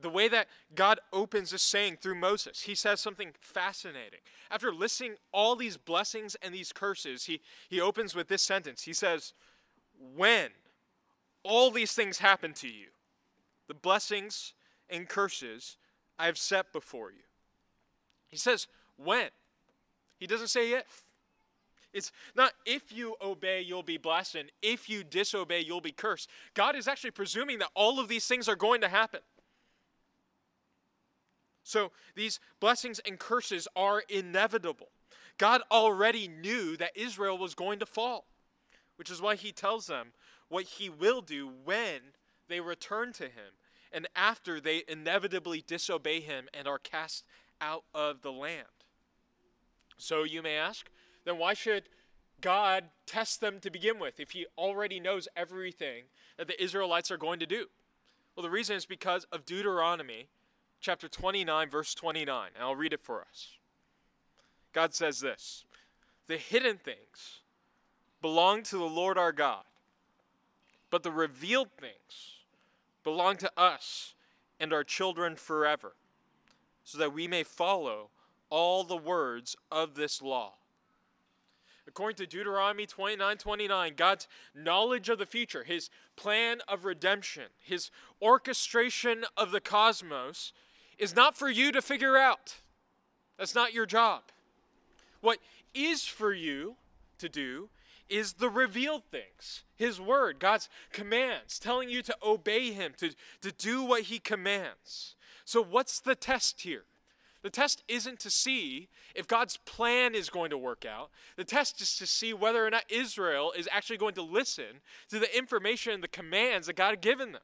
the 0.00 0.10
way 0.10 0.28
that 0.28 0.48
God 0.74 1.00
opens 1.12 1.50
this 1.50 1.62
saying 1.62 1.98
through 2.00 2.16
Moses, 2.16 2.62
he 2.62 2.74
says 2.74 3.00
something 3.00 3.32
fascinating. 3.40 4.20
After 4.50 4.72
listing 4.72 5.14
all 5.32 5.56
these 5.56 5.76
blessings 5.76 6.36
and 6.42 6.54
these 6.54 6.72
curses, 6.72 7.24
he, 7.24 7.40
he 7.68 7.80
opens 7.80 8.14
with 8.14 8.28
this 8.28 8.42
sentence. 8.42 8.82
He 8.82 8.92
says, 8.92 9.32
When 10.14 10.50
all 11.42 11.70
these 11.70 11.92
things 11.92 12.18
happen 12.18 12.52
to 12.54 12.68
you, 12.68 12.88
the 13.68 13.74
blessings 13.74 14.52
and 14.90 15.08
curses 15.08 15.78
I 16.18 16.26
have 16.26 16.38
set 16.38 16.72
before 16.72 17.10
you. 17.10 17.24
He 18.28 18.36
says, 18.36 18.66
When? 18.96 19.28
He 20.18 20.26
doesn't 20.26 20.48
say 20.48 20.72
if. 20.72 21.04
It's 21.92 22.12
not 22.34 22.52
if 22.66 22.92
you 22.92 23.16
obey, 23.22 23.62
you'll 23.62 23.82
be 23.82 23.96
blessed, 23.96 24.34
and 24.34 24.52
if 24.60 24.90
you 24.90 25.02
disobey, 25.02 25.60
you'll 25.60 25.80
be 25.80 25.92
cursed. 25.92 26.28
God 26.52 26.76
is 26.76 26.86
actually 26.86 27.12
presuming 27.12 27.58
that 27.60 27.70
all 27.74 27.98
of 27.98 28.08
these 28.08 28.26
things 28.26 28.48
are 28.48 28.56
going 28.56 28.82
to 28.82 28.88
happen. 28.88 29.20
So 31.66 31.90
these 32.14 32.38
blessings 32.60 33.00
and 33.00 33.18
curses 33.18 33.66
are 33.74 34.04
inevitable. 34.08 34.86
God 35.36 35.62
already 35.68 36.28
knew 36.28 36.76
that 36.76 36.92
Israel 36.94 37.36
was 37.36 37.56
going 37.56 37.80
to 37.80 37.86
fall, 37.86 38.26
which 38.94 39.10
is 39.10 39.20
why 39.20 39.34
he 39.34 39.50
tells 39.50 39.88
them 39.88 40.12
what 40.48 40.64
he 40.64 40.88
will 40.88 41.20
do 41.20 41.50
when 41.64 42.00
they 42.48 42.60
return 42.60 43.12
to 43.14 43.24
him 43.24 43.58
and 43.92 44.06
after 44.14 44.60
they 44.60 44.84
inevitably 44.86 45.60
disobey 45.66 46.20
him 46.20 46.48
and 46.54 46.68
are 46.68 46.78
cast 46.78 47.24
out 47.60 47.82
of 47.92 48.22
the 48.22 48.32
land. 48.32 48.68
So 49.98 50.22
you 50.22 50.42
may 50.42 50.54
ask, 50.56 50.88
then 51.24 51.36
why 51.36 51.54
should 51.54 51.88
God 52.40 52.84
test 53.06 53.40
them 53.40 53.58
to 53.58 53.70
begin 53.70 53.98
with 53.98 54.20
if 54.20 54.30
he 54.30 54.46
already 54.56 55.00
knows 55.00 55.26
everything 55.36 56.04
that 56.38 56.46
the 56.46 56.62
Israelites 56.62 57.10
are 57.10 57.18
going 57.18 57.40
to 57.40 57.46
do? 57.46 57.66
Well, 58.36 58.44
the 58.44 58.50
reason 58.50 58.76
is 58.76 58.86
because 58.86 59.24
of 59.32 59.44
Deuteronomy 59.44 60.28
chapter 60.80 61.08
29, 61.08 61.70
verse 61.70 61.94
29. 61.94 62.50
And 62.54 62.64
I'll 62.64 62.76
read 62.76 62.92
it 62.92 63.02
for 63.02 63.20
us. 63.22 63.56
God 64.72 64.94
says 64.94 65.20
this 65.20 65.64
The 66.26 66.36
hidden 66.36 66.76
things 66.76 67.40
belong 68.20 68.62
to 68.64 68.78
the 68.78 68.84
Lord 68.84 69.18
our 69.18 69.32
God, 69.32 69.64
but 70.90 71.02
the 71.02 71.10
revealed 71.10 71.70
things 71.80 72.42
belong 73.04 73.36
to 73.38 73.50
us 73.56 74.14
and 74.58 74.72
our 74.72 74.84
children 74.84 75.36
forever, 75.36 75.94
so 76.84 76.98
that 76.98 77.12
we 77.12 77.28
may 77.28 77.42
follow 77.42 78.10
all 78.50 78.84
the 78.84 78.96
words 78.96 79.56
of 79.70 79.94
this 79.94 80.22
law. 80.22 80.54
According 81.88 82.16
to 82.16 82.26
Deuteronomy 82.26 82.84
29 82.86 83.38
29, 83.38 83.92
God's 83.96 84.26
knowledge 84.54 85.08
of 85.08 85.18
the 85.18 85.26
future, 85.26 85.64
his 85.64 85.88
plan 86.16 86.58
of 86.66 86.84
redemption, 86.84 87.44
his 87.60 87.90
orchestration 88.20 89.24
of 89.36 89.52
the 89.52 89.60
cosmos, 89.60 90.52
is 90.98 91.14
not 91.14 91.36
for 91.36 91.48
you 91.48 91.72
to 91.72 91.82
figure 91.82 92.16
out. 92.16 92.56
That's 93.38 93.54
not 93.54 93.74
your 93.74 93.86
job. 93.86 94.22
What 95.20 95.38
is 95.74 96.04
for 96.04 96.32
you 96.32 96.76
to 97.18 97.28
do 97.28 97.68
is 98.08 98.34
the 98.34 98.48
revealed 98.48 99.02
things, 99.10 99.64
His 99.74 100.00
Word, 100.00 100.38
God's 100.38 100.68
commands, 100.92 101.58
telling 101.58 101.88
you 101.88 102.02
to 102.02 102.16
obey 102.22 102.72
Him, 102.72 102.92
to, 102.98 103.14
to 103.42 103.52
do 103.52 103.82
what 103.82 104.04
He 104.04 104.18
commands. 104.18 105.16
So, 105.44 105.62
what's 105.62 106.00
the 106.00 106.14
test 106.14 106.62
here? 106.62 106.84
The 107.42 107.50
test 107.50 107.84
isn't 107.86 108.18
to 108.20 108.30
see 108.30 108.88
if 109.14 109.28
God's 109.28 109.56
plan 109.58 110.14
is 110.14 110.30
going 110.30 110.50
to 110.50 110.58
work 110.58 110.84
out. 110.84 111.10
The 111.36 111.44
test 111.44 111.80
is 111.80 111.96
to 111.98 112.06
see 112.06 112.34
whether 112.34 112.66
or 112.66 112.70
not 112.70 112.84
Israel 112.88 113.52
is 113.56 113.68
actually 113.70 113.98
going 113.98 114.14
to 114.14 114.22
listen 114.22 114.80
to 115.10 115.20
the 115.20 115.36
information 115.36 115.92
and 115.92 116.02
the 116.02 116.08
commands 116.08 116.66
that 116.66 116.74
God 116.74 116.90
had 116.90 117.00
given 117.00 117.32
them, 117.32 117.42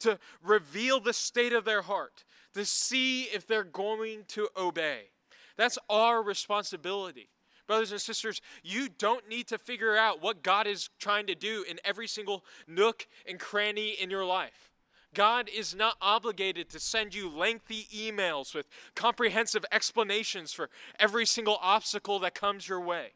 to 0.00 0.18
reveal 0.42 1.00
the 1.00 1.12
state 1.12 1.52
of 1.52 1.64
their 1.64 1.82
heart, 1.82 2.24
to 2.56 2.64
see 2.64 3.24
if 3.24 3.46
they're 3.46 3.62
going 3.62 4.24
to 4.28 4.48
obey. 4.56 5.10
That's 5.58 5.78
our 5.90 6.22
responsibility. 6.22 7.28
Brothers 7.66 7.92
and 7.92 8.00
sisters, 8.00 8.40
you 8.62 8.88
don't 8.88 9.28
need 9.28 9.46
to 9.48 9.58
figure 9.58 9.94
out 9.94 10.22
what 10.22 10.42
God 10.42 10.66
is 10.66 10.88
trying 10.98 11.26
to 11.26 11.34
do 11.34 11.66
in 11.68 11.78
every 11.84 12.08
single 12.08 12.44
nook 12.66 13.06
and 13.28 13.38
cranny 13.38 13.90
in 13.90 14.08
your 14.08 14.24
life. 14.24 14.70
God 15.12 15.50
is 15.54 15.74
not 15.74 15.96
obligated 16.00 16.70
to 16.70 16.80
send 16.80 17.14
you 17.14 17.28
lengthy 17.28 17.88
emails 17.94 18.54
with 18.54 18.68
comprehensive 18.94 19.66
explanations 19.70 20.54
for 20.54 20.70
every 20.98 21.26
single 21.26 21.58
obstacle 21.60 22.18
that 22.20 22.34
comes 22.34 22.68
your 22.68 22.80
way. 22.80 23.12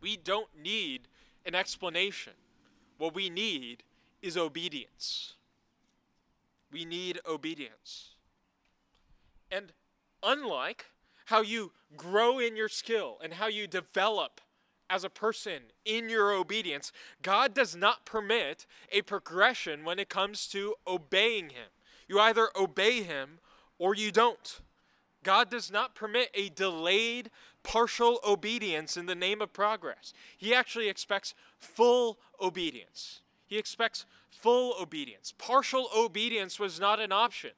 We 0.00 0.16
don't 0.16 0.48
need 0.58 1.02
an 1.44 1.54
explanation. 1.54 2.32
What 2.96 3.14
we 3.14 3.28
need 3.28 3.82
is 4.22 4.38
obedience. 4.38 5.34
We 6.70 6.86
need 6.86 7.20
obedience. 7.28 8.12
And 9.52 9.72
unlike 10.22 10.86
how 11.26 11.42
you 11.42 11.72
grow 11.96 12.38
in 12.38 12.56
your 12.56 12.70
skill 12.70 13.18
and 13.22 13.34
how 13.34 13.46
you 13.46 13.66
develop 13.66 14.40
as 14.88 15.04
a 15.04 15.10
person 15.10 15.62
in 15.84 16.08
your 16.08 16.32
obedience, 16.32 16.90
God 17.22 17.54
does 17.54 17.76
not 17.76 18.04
permit 18.04 18.66
a 18.90 19.02
progression 19.02 19.84
when 19.84 19.98
it 19.98 20.08
comes 20.08 20.46
to 20.48 20.74
obeying 20.86 21.50
Him. 21.50 21.68
You 22.08 22.18
either 22.18 22.48
obey 22.56 23.02
Him 23.02 23.38
or 23.78 23.94
you 23.94 24.10
don't. 24.10 24.60
God 25.22 25.50
does 25.50 25.70
not 25.70 25.94
permit 25.94 26.30
a 26.34 26.48
delayed, 26.48 27.30
partial 27.62 28.18
obedience 28.26 28.96
in 28.96 29.06
the 29.06 29.14
name 29.14 29.40
of 29.40 29.52
progress. 29.52 30.12
He 30.36 30.54
actually 30.54 30.88
expects 30.88 31.34
full 31.58 32.18
obedience. 32.40 33.20
He 33.46 33.56
expects 33.56 34.04
full 34.30 34.74
obedience. 34.80 35.32
Partial 35.38 35.88
obedience 35.96 36.58
was 36.58 36.80
not 36.80 37.00
an 37.00 37.12
option. 37.12 37.52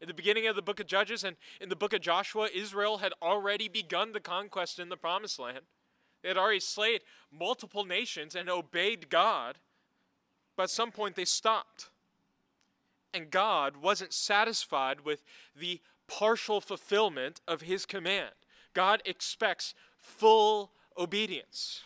In 0.00 0.08
the 0.08 0.14
beginning 0.14 0.46
of 0.46 0.56
the 0.56 0.62
book 0.62 0.78
of 0.78 0.86
Judges 0.86 1.24
and 1.24 1.36
in 1.60 1.68
the 1.68 1.76
book 1.76 1.92
of 1.92 2.00
Joshua, 2.00 2.48
Israel 2.54 2.98
had 2.98 3.14
already 3.22 3.68
begun 3.68 4.12
the 4.12 4.20
conquest 4.20 4.78
in 4.78 4.88
the 4.88 4.96
promised 4.96 5.38
land. 5.38 5.60
They 6.22 6.28
had 6.28 6.36
already 6.36 6.60
slayed 6.60 7.02
multiple 7.32 7.84
nations 7.84 8.34
and 8.34 8.50
obeyed 8.50 9.08
God, 9.08 9.58
but 10.56 10.64
at 10.64 10.70
some 10.70 10.90
point 10.90 11.16
they 11.16 11.24
stopped. 11.24 11.88
And 13.14 13.30
God 13.30 13.78
wasn't 13.78 14.12
satisfied 14.12 15.02
with 15.02 15.22
the 15.58 15.80
partial 16.08 16.60
fulfillment 16.60 17.40
of 17.48 17.62
his 17.62 17.86
command. 17.86 18.34
God 18.74 19.02
expects 19.06 19.72
full 19.96 20.72
obedience. 20.98 21.82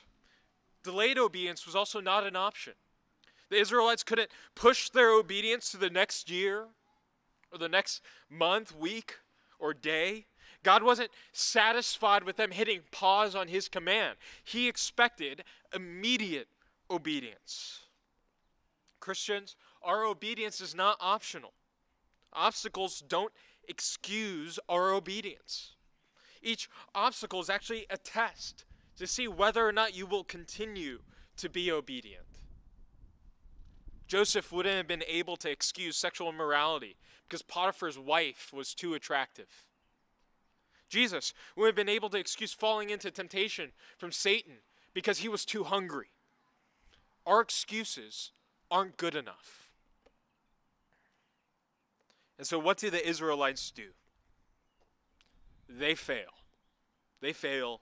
Delayed 0.83 1.19
obedience 1.19 1.67
was 1.67 1.77
also 1.77 2.01
not 2.01 2.27
an 2.27 2.35
option. 2.35 2.73
The 3.51 3.59
Israelites 3.61 4.03
couldn't 4.03 4.31
push 4.55 4.91
their 4.91 5.11
obedience 5.11 5.71
to 5.71 5.77
the 5.77 5.91
next 5.91 6.31
year 6.31 6.67
or 7.53 7.59
the 7.59 7.69
next 7.69 8.01
month, 8.29 8.75
week, 8.75 9.17
or 9.59 9.75
day. 9.75 10.27
God 10.63 10.83
wasn't 10.83 11.11
satisfied 11.33 12.25
with 12.25 12.37
them 12.37 12.51
hitting 12.51 12.81
pause 12.91 13.35
on 13.35 13.49
his 13.49 13.69
command. 13.69 14.17
He 14.45 14.69
expected 14.69 15.45
immediate 15.75 16.49
obedience. 16.91 17.81
Christians, 18.99 19.57
our 19.83 20.05
obedience 20.05 20.61
is 20.61 20.75
not 20.75 20.97
optional. 21.01 21.53
Obstacles 22.33 23.03
don't 23.07 23.33
excuse 23.67 24.59
our 24.69 24.93
obedience. 24.93 25.73
Each 26.43 26.69
obstacle 26.95 27.41
is 27.41 27.51
actually 27.51 27.87
a 27.91 27.97
test 27.97 28.65
to 28.97 29.07
see 29.07 29.29
whether 29.29 29.67
or 29.67 29.73
not 29.73 29.95
you 29.95 30.07
will 30.07 30.25
continue 30.25 31.01
to 31.39 31.49
be 31.49 31.71
obedient. 31.73 32.25
Joseph 34.11 34.51
wouldn't 34.51 34.77
have 34.77 34.89
been 34.89 35.05
able 35.07 35.37
to 35.37 35.49
excuse 35.49 35.97
sexual 35.97 36.29
immorality 36.29 36.97
because 37.29 37.43
Potiphar's 37.43 37.97
wife 37.97 38.51
was 38.53 38.75
too 38.75 38.95
attractive. 38.95 39.63
Jesus 40.89 41.33
would 41.55 41.67
have 41.67 41.77
been 41.77 41.89
able 41.89 42.11
to 42.11 42.19
excuse 42.19 42.53
falling 42.53 42.91
into 42.91 43.13
temptation 43.13 43.71
from 43.97 44.11
Satan 44.11 44.55
because 44.93 45.19
he 45.19 45.29
was 45.29 45.45
too 45.45 45.63
hungry. 45.63 46.09
Our 47.25 47.41
excuses 47.41 48.33
aren't 48.69 48.97
good 48.97 49.15
enough. 49.15 49.71
And 52.37 52.45
so, 52.45 52.59
what 52.59 52.79
do 52.79 52.91
the 52.91 53.09
Israelites 53.09 53.71
do? 53.71 53.91
They 55.69 55.95
fail. 55.95 56.33
They 57.21 57.33
fail 57.33 57.81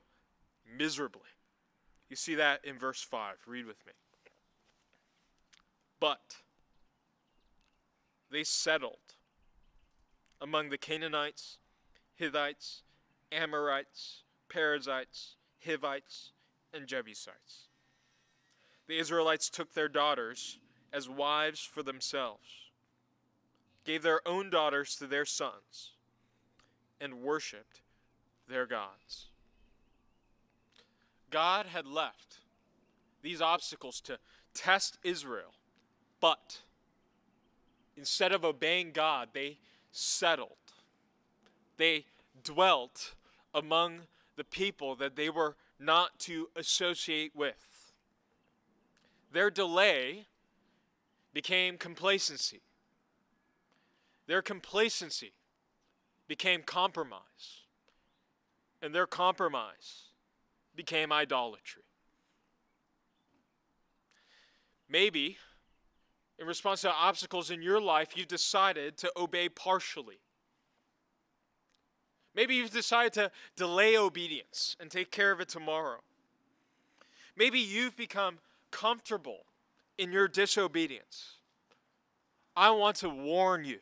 miserably. 0.77 1.23
You 2.11 2.17
see 2.17 2.35
that 2.35 2.63
in 2.67 2.79
verse 2.79 3.01
5. 3.01 3.37
Read 3.47 3.65
with 3.65 3.87
me. 3.87 3.93
But 6.01 6.37
they 8.31 8.45
settled 8.45 9.15
among 10.41 10.71
the 10.71 10.79
Canaanites, 10.79 11.59
Hittites, 12.15 12.83
Amorites, 13.33 14.23
Perizzites, 14.49 15.37
Hivites, 15.65 16.33
and 16.73 16.87
Jebusites. 16.87 17.69
The 18.87 18.99
Israelites 18.99 19.51
took 19.51 19.75
their 19.75 19.89
daughters 19.89 20.59
as 20.93 21.09
wives 21.09 21.61
for 21.61 21.83
themselves, 21.83 22.49
gave 23.85 24.03
their 24.03 24.27
own 24.27 24.51
daughters 24.51 24.97
to 24.97 25.07
their 25.07 25.25
sons, 25.25 25.93
and 27.01 27.21
worshiped 27.23 27.81
their 28.49 28.67
gods. 28.67 29.27
God 31.31 31.67
had 31.67 31.87
left 31.87 32.39
these 33.23 33.43
obstacles 33.43 34.01
to 34.03 34.19
test 34.55 34.99
Israel, 35.03 35.53
but 36.21 36.59
instead 37.97 38.33
of 38.33 38.45
obeying 38.45 38.93
God, 38.93 39.29
they 39.33 39.59
settled. 39.93 40.51
They 41.77 42.07
dwelt 42.43 43.15
among 43.55 44.03
the 44.37 44.45
people 44.45 44.95
that 44.97 45.17
they 45.17 45.31
were 45.31 45.57
not 45.79 46.19
to 46.21 46.49
associate 46.57 47.35
with. 47.35 47.93
Their 49.33 49.51
delay 49.51 50.27
became 51.33 51.77
complacency. 51.77 52.63
Their 54.27 54.43
complacency 54.43 55.33
became 56.27 56.63
compromise. 56.63 57.63
And 58.81 58.95
their 58.95 59.07
compromise 59.07 60.05
became 60.77 61.13
idolatry. 61.13 61.83
Maybe, 64.89 65.39
in 66.39 66.47
response 66.47 66.83
to 66.83 66.93
obstacles 66.93 67.51
in 67.51 67.63
your 67.63 67.81
life, 67.81 68.17
you've 68.17 68.29
decided 68.29 68.97
to 68.99 69.13
obey 69.17 69.49
partially 69.49 70.19
Maybe 72.39 72.55
you've 72.55 72.71
decided 72.71 73.13
to 73.15 73.33
delay 73.57 73.97
obedience 73.97 74.77
and 74.79 74.93
take 74.93 75.11
care 75.11 75.33
of 75.33 75.41
it 75.41 75.49
tomorrow. 75.49 75.99
Maybe 77.37 77.59
you've 77.59 77.97
become 77.97 78.39
comfortable 78.71 79.41
in 79.99 80.13
your 80.13 80.29
disobedience. 80.29 81.39
I 82.57 82.71
want 82.71 82.95
to 82.99 83.09
warn 83.09 83.65
you 83.65 83.79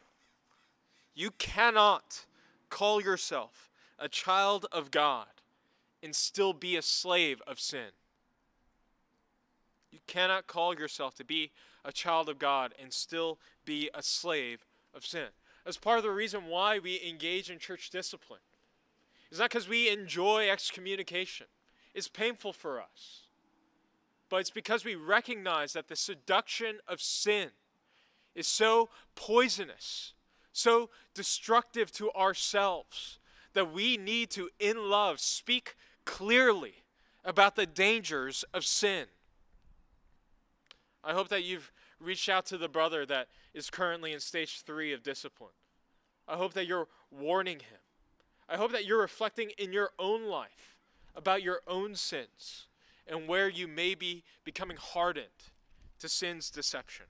you 1.14 1.32
cannot 1.32 2.24
call 2.70 3.02
yourself 3.02 3.70
a 3.98 4.08
child 4.08 4.64
of 4.72 4.90
God 4.90 5.26
and 6.02 6.16
still 6.16 6.54
be 6.54 6.76
a 6.76 6.82
slave 6.82 7.42
of 7.46 7.60
sin. 7.60 7.90
You 9.90 9.98
cannot 10.06 10.46
call 10.46 10.74
yourself 10.74 11.14
to 11.16 11.24
be 11.24 11.50
a 11.86 11.92
child 11.92 12.28
of 12.28 12.38
God 12.38 12.74
and 12.82 12.92
still 12.92 13.38
be 13.64 13.88
a 13.94 14.02
slave 14.02 14.66
of 14.92 15.06
sin. 15.06 15.28
That's 15.64 15.78
part 15.78 15.98
of 15.98 16.04
the 16.04 16.10
reason 16.10 16.46
why 16.46 16.78
we 16.78 17.00
engage 17.06 17.48
in 17.48 17.58
church 17.58 17.90
discipline. 17.90 18.40
It's 19.30 19.40
not 19.40 19.50
because 19.50 19.68
we 19.68 19.88
enjoy 19.88 20.50
excommunication, 20.50 21.46
it's 21.94 22.08
painful 22.08 22.52
for 22.52 22.80
us. 22.80 23.22
But 24.28 24.38
it's 24.38 24.50
because 24.50 24.84
we 24.84 24.96
recognize 24.96 25.72
that 25.74 25.86
the 25.86 25.94
seduction 25.94 26.78
of 26.88 27.00
sin 27.00 27.50
is 28.34 28.48
so 28.48 28.88
poisonous, 29.14 30.14
so 30.52 30.90
destructive 31.14 31.92
to 31.92 32.10
ourselves, 32.12 33.20
that 33.54 33.72
we 33.72 33.96
need 33.96 34.30
to, 34.30 34.50
in 34.58 34.90
love, 34.90 35.20
speak 35.20 35.76
clearly 36.04 36.82
about 37.24 37.54
the 37.54 37.66
dangers 37.66 38.44
of 38.52 38.64
sin. 38.64 39.06
I 41.04 41.12
hope 41.12 41.28
that 41.28 41.44
you've 41.44 41.70
reached 42.00 42.28
out 42.28 42.46
to 42.46 42.58
the 42.58 42.68
brother 42.68 43.06
that 43.06 43.28
is 43.54 43.70
currently 43.70 44.12
in 44.12 44.20
stage 44.20 44.60
three 44.62 44.92
of 44.92 45.02
discipline. 45.02 45.52
I 46.28 46.36
hope 46.36 46.54
that 46.54 46.66
you're 46.66 46.88
warning 47.10 47.60
him. 47.60 47.78
I 48.48 48.56
hope 48.56 48.72
that 48.72 48.84
you're 48.84 49.00
reflecting 49.00 49.50
in 49.58 49.72
your 49.72 49.90
own 49.98 50.24
life 50.26 50.76
about 51.14 51.42
your 51.42 51.62
own 51.66 51.94
sins 51.94 52.66
and 53.06 53.28
where 53.28 53.48
you 53.48 53.66
may 53.66 53.94
be 53.94 54.24
becoming 54.44 54.76
hardened 54.76 55.50
to 55.98 56.08
sin's 56.08 56.50
deception. 56.50 57.06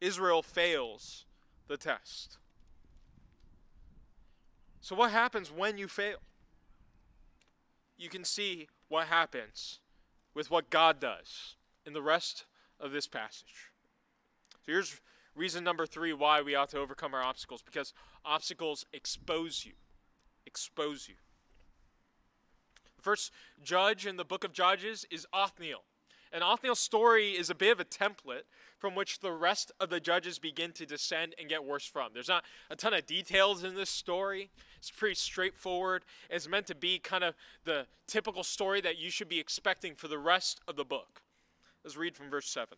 Israel 0.00 0.42
fails 0.42 1.24
the 1.68 1.76
test. 1.76 2.38
So, 4.80 4.94
what 4.94 5.10
happens 5.10 5.50
when 5.50 5.78
you 5.78 5.88
fail? 5.88 6.18
You 7.96 8.08
can 8.08 8.24
see 8.24 8.68
what 8.88 9.06
happens 9.06 9.80
with 10.36 10.52
what 10.52 10.70
God 10.70 11.00
does 11.00 11.56
in 11.84 11.94
the 11.94 12.02
rest 12.02 12.44
of 12.78 12.92
this 12.92 13.08
passage. 13.08 13.72
So, 14.52 14.58
here's 14.72 15.00
Reason 15.36 15.62
number 15.62 15.84
three 15.84 16.14
why 16.14 16.40
we 16.40 16.54
ought 16.54 16.70
to 16.70 16.78
overcome 16.78 17.12
our 17.12 17.22
obstacles 17.22 17.60
because 17.60 17.92
obstacles 18.24 18.86
expose 18.94 19.66
you. 19.66 19.72
Expose 20.46 21.08
you. 21.08 21.16
The 22.96 23.02
first 23.02 23.30
judge 23.62 24.06
in 24.06 24.16
the 24.16 24.24
book 24.24 24.44
of 24.44 24.54
Judges 24.54 25.04
is 25.10 25.26
Othniel. 25.34 25.82
And 26.36 26.44
Othniel's 26.44 26.80
story 26.80 27.30
is 27.30 27.48
a 27.48 27.54
bit 27.54 27.72
of 27.72 27.80
a 27.80 27.84
template 27.86 28.42
from 28.76 28.94
which 28.94 29.20
the 29.20 29.32
rest 29.32 29.72
of 29.80 29.88
the 29.88 30.00
judges 30.00 30.38
begin 30.38 30.70
to 30.72 30.84
descend 30.84 31.34
and 31.38 31.48
get 31.48 31.64
worse 31.64 31.86
from. 31.86 32.10
There's 32.12 32.28
not 32.28 32.44
a 32.68 32.76
ton 32.76 32.92
of 32.92 33.06
details 33.06 33.64
in 33.64 33.74
this 33.74 33.88
story. 33.88 34.50
It's 34.76 34.90
pretty 34.90 35.14
straightforward. 35.14 36.04
It's 36.28 36.46
meant 36.46 36.66
to 36.66 36.74
be 36.74 36.98
kind 36.98 37.24
of 37.24 37.36
the 37.64 37.86
typical 38.06 38.44
story 38.44 38.82
that 38.82 38.98
you 38.98 39.08
should 39.08 39.30
be 39.30 39.40
expecting 39.40 39.94
for 39.94 40.08
the 40.08 40.18
rest 40.18 40.60
of 40.68 40.76
the 40.76 40.84
book. 40.84 41.22
Let's 41.82 41.96
read 41.96 42.14
from 42.14 42.28
verse 42.28 42.50
7 42.50 42.76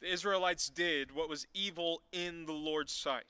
the 0.00 0.10
Israelites 0.10 0.70
did 0.70 1.14
what 1.14 1.28
was 1.28 1.46
evil 1.52 2.00
in 2.12 2.46
the 2.46 2.52
Lord's 2.52 2.94
sight. 2.94 3.24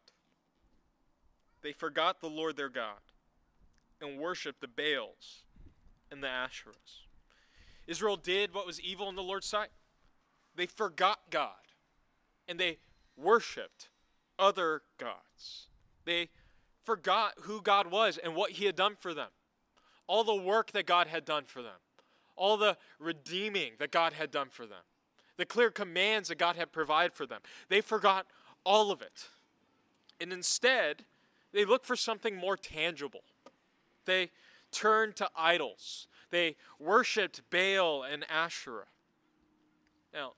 They 1.63 1.73
forgot 1.73 2.21
the 2.21 2.29
Lord 2.29 2.57
their 2.57 2.69
God 2.69 3.01
and 4.01 4.17
worshiped 4.17 4.61
the 4.61 4.69
Baals 4.69 5.43
and 6.13 6.23
the 6.23 6.29
Asherahs. 6.29 7.08
Israel 7.89 8.17
did 8.17 8.55
what 8.55 8.67
was 8.67 8.81
evil 8.81 9.09
in 9.09 9.17
the 9.17 9.23
Lord's 9.23 9.47
sight. 9.47 9.71
They 10.55 10.67
forgot 10.67 11.19
God 11.31 11.55
and 12.47 12.61
they 12.61 12.79
worshiped 13.17 13.89
other 14.39 14.83
gods. 14.99 15.69
They 16.05 16.29
forgot 16.85 17.35
who 17.43 17.61
God 17.61 17.91
was 17.91 18.19
and 18.19 18.37
what 18.37 18.53
He 18.53 18.67
had 18.67 18.77
done 18.77 18.95
for 18.99 19.13
them, 19.15 19.31
all 20.07 20.23
the 20.23 20.35
work 20.35 20.73
that 20.73 20.87
God 20.87 21.07
had 21.07 21.25
done 21.25 21.45
for 21.45 21.63
them, 21.63 21.81
all 22.37 22.57
the 22.57 22.77
redeeming 22.99 23.73
that 23.79 23.91
God 23.91 24.13
had 24.13 24.31
done 24.31 24.49
for 24.51 24.67
them, 24.67 24.85
the 25.37 25.47
clear 25.47 25.71
commands 25.71 26.29
that 26.29 26.39
God 26.39 26.57
had 26.57 26.73
provided 26.73 27.15
for 27.15 27.27
them. 27.27 27.41
They 27.69 27.81
forgot 27.81 28.27
all 28.65 28.91
of 28.91 29.03
it. 29.03 29.29
And 30.21 30.33
instead, 30.33 31.05
they 31.53 31.65
looked 31.65 31.87
for 31.87 31.97
something 31.97 32.37
more 32.37 32.57
tangible. 32.57 33.23
They 34.05 34.31
turned 34.71 35.17
to 35.17 35.31
idols. 35.37 36.07
They 36.31 36.57
worshiped 36.79 37.43
Baal 37.51 38.03
and 38.03 38.25
Asherah. 38.31 38.89
Now, 40.13 40.33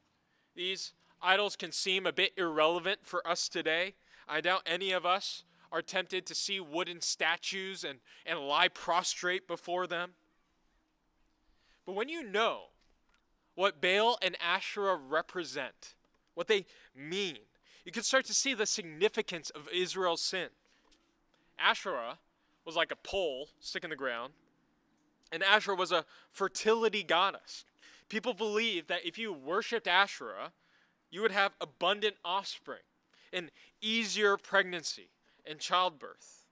these 0.55 0.92
idols 1.22 1.57
can 1.57 1.72
seem 1.72 2.07
a 2.07 2.12
bit 2.12 2.33
irrelevant 2.37 3.00
for 3.03 3.26
us 3.26 3.48
today. 3.48 3.94
I 4.29 4.40
doubt 4.40 4.62
any 4.66 4.92
of 4.92 5.05
us 5.05 5.44
are 5.72 5.83
tempted 5.83 6.26
to 6.26 6.35
see 6.35 6.61
wooden 6.61 7.00
statues 7.00 7.85
and, 7.85 8.00
and 8.26 8.40
lie 8.40 8.68
prostrate 8.68 9.46
before 9.46 9.87
them. 9.87 10.12
But 11.87 11.94
when 11.94 12.09
you 12.09 12.22
know 12.22 12.64
what 13.55 13.81
Baal 13.81 14.18
and 14.22 14.37
Asherah 14.40 14.96
represent, 14.96 15.94
what 16.35 16.48
they 16.48 16.66
mean, 16.94 17.38
you 17.85 17.92
can 17.92 18.03
start 18.03 18.24
to 18.26 18.35
see 18.35 18.55
the 18.55 18.66
significance 18.66 19.50
of 19.50 19.68
Israel's 19.72 20.22
sin. 20.22 20.48
Asherah 21.59 22.18
was 22.64 22.76
like 22.76 22.92
a 22.92 22.96
pole 22.96 23.48
stick 23.61 23.85
in 23.85 23.90
the 23.90 23.96
ground, 23.96 24.33
and 25.33 25.43
Asherah 25.43 25.77
was 25.77 25.93
a 25.93 26.05
fertility 26.31 27.03
goddess. 27.03 27.64
People 28.09 28.35
believed 28.35 28.88
that 28.88 29.07
if 29.07 29.19
you 29.19 29.33
worshipped 29.33 29.87
Asherah, 29.87 30.53
you 31.11 31.23
would 31.23 31.33
have 31.33 31.53
abundant 31.61 32.16
offspring, 32.25 32.81
an 33.33 33.51
easier 33.81 34.37
pregnancy, 34.37 35.11
and 35.47 35.59
childbirth. 35.59 36.45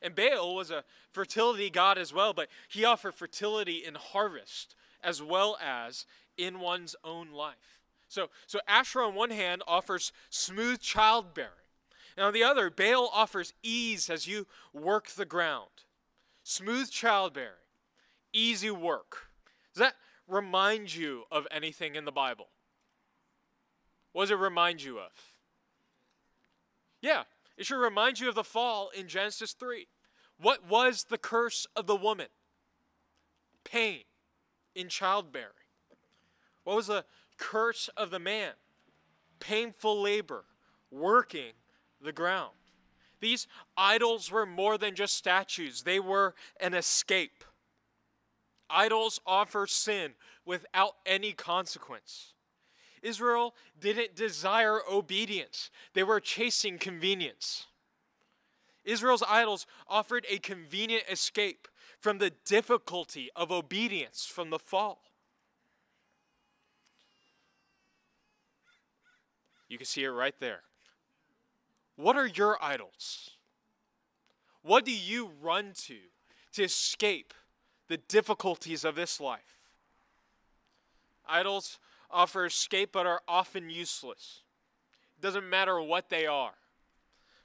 And 0.00 0.14
Baal 0.14 0.54
was 0.54 0.70
a 0.70 0.84
fertility 1.10 1.70
god 1.70 1.98
as 1.98 2.12
well, 2.12 2.32
but 2.32 2.48
he 2.68 2.84
offered 2.84 3.14
fertility 3.14 3.84
in 3.84 3.94
harvest 3.96 4.74
as 5.02 5.22
well 5.22 5.58
as 5.64 6.06
in 6.36 6.60
one's 6.60 6.94
own 7.02 7.32
life. 7.32 7.80
So, 8.08 8.30
so 8.46 8.60
Asherah 8.66 9.08
on 9.08 9.14
one 9.14 9.30
hand 9.30 9.62
offers 9.66 10.12
smooth 10.30 10.80
childbearing. 10.80 11.50
And 12.16 12.24
on 12.24 12.32
the 12.32 12.42
other, 12.42 12.70
Baal 12.70 13.10
offers 13.12 13.52
ease 13.62 14.08
as 14.08 14.26
you 14.26 14.46
work 14.72 15.08
the 15.10 15.24
ground. 15.24 15.68
Smooth 16.42 16.90
childbearing, 16.90 17.52
easy 18.32 18.70
work. 18.70 19.28
Does 19.74 19.80
that 19.80 19.94
remind 20.26 20.94
you 20.94 21.24
of 21.30 21.46
anything 21.50 21.94
in 21.94 22.04
the 22.04 22.12
Bible? 22.12 22.48
What 24.12 24.24
does 24.24 24.30
it 24.32 24.38
remind 24.38 24.82
you 24.82 24.98
of? 24.98 25.12
Yeah, 27.00 27.22
it 27.56 27.66
should 27.66 27.80
remind 27.80 28.20
you 28.20 28.28
of 28.28 28.34
the 28.34 28.44
fall 28.44 28.90
in 28.96 29.08
Genesis 29.08 29.52
3. 29.52 29.86
What 30.40 30.68
was 30.68 31.06
the 31.08 31.18
curse 31.18 31.66
of 31.76 31.86
the 31.86 31.96
woman? 31.96 32.28
Pain 33.64 34.02
in 34.74 34.88
childbearing. 34.88 35.52
What 36.64 36.76
was 36.76 36.86
the 36.86 37.04
curse 37.36 37.88
of 37.96 38.10
the 38.10 38.18
man? 38.18 38.52
Painful 39.40 40.00
labor, 40.00 40.44
working 40.90 41.52
the 42.00 42.12
ground. 42.12 42.52
These 43.20 43.46
idols 43.76 44.30
were 44.30 44.46
more 44.46 44.78
than 44.78 44.94
just 44.94 45.16
statues, 45.16 45.82
they 45.82 46.00
were 46.00 46.34
an 46.60 46.74
escape. 46.74 47.44
Idols 48.70 49.20
offer 49.26 49.66
sin 49.66 50.12
without 50.44 50.96
any 51.06 51.32
consequence. 51.32 52.34
Israel 53.02 53.54
didn't 53.78 54.16
desire 54.16 54.80
obedience, 54.90 55.70
they 55.94 56.02
were 56.02 56.20
chasing 56.20 56.78
convenience. 56.78 57.66
Israel's 58.84 59.22
idols 59.28 59.66
offered 59.86 60.24
a 60.30 60.38
convenient 60.38 61.04
escape 61.10 61.68
from 62.00 62.18
the 62.18 62.30
difficulty 62.46 63.28
of 63.36 63.52
obedience 63.52 64.24
from 64.24 64.48
the 64.48 64.58
fall. 64.58 65.02
You 69.68 69.76
can 69.76 69.86
see 69.86 70.04
it 70.04 70.08
right 70.08 70.34
there. 70.40 70.62
What 71.96 72.16
are 72.16 72.26
your 72.26 72.56
idols? 72.62 73.32
What 74.62 74.84
do 74.84 74.92
you 74.92 75.32
run 75.40 75.72
to 75.86 75.96
to 76.52 76.62
escape 76.64 77.34
the 77.88 77.96
difficulties 77.96 78.84
of 78.84 78.94
this 78.94 79.20
life? 79.20 79.58
Idols 81.28 81.78
offer 82.10 82.46
escape 82.46 82.90
but 82.92 83.06
are 83.06 83.22
often 83.28 83.70
useless. 83.70 84.42
It 85.18 85.22
doesn't 85.22 85.48
matter 85.48 85.80
what 85.80 86.08
they 86.08 86.26
are. 86.26 86.54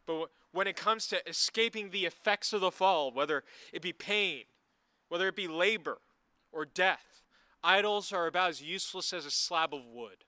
But 0.06 0.30
when 0.52 0.68
it 0.68 0.76
comes 0.76 1.08
to 1.08 1.28
escaping 1.28 1.90
the 1.90 2.06
effects 2.06 2.54
of 2.54 2.62
the 2.62 2.72
fall, 2.72 3.12
whether 3.12 3.44
it 3.72 3.82
be 3.82 3.94
pain, 3.94 4.44
whether 5.10 5.28
it 5.28 5.36
be 5.36 5.48
labor 5.48 5.98
or 6.52 6.66
death, 6.66 7.22
idols 7.64 8.12
are 8.14 8.28
about 8.28 8.50
as 8.50 8.62
useless 8.62 9.14
as 9.14 9.26
a 9.26 9.32
slab 9.32 9.74
of 9.74 9.86
wood. 9.86 10.26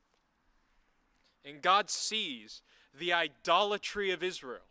And 1.43 1.61
God 1.61 1.89
sees 1.89 2.61
the 2.97 3.13
idolatry 3.13 4.11
of 4.11 4.23
Israel, 4.23 4.67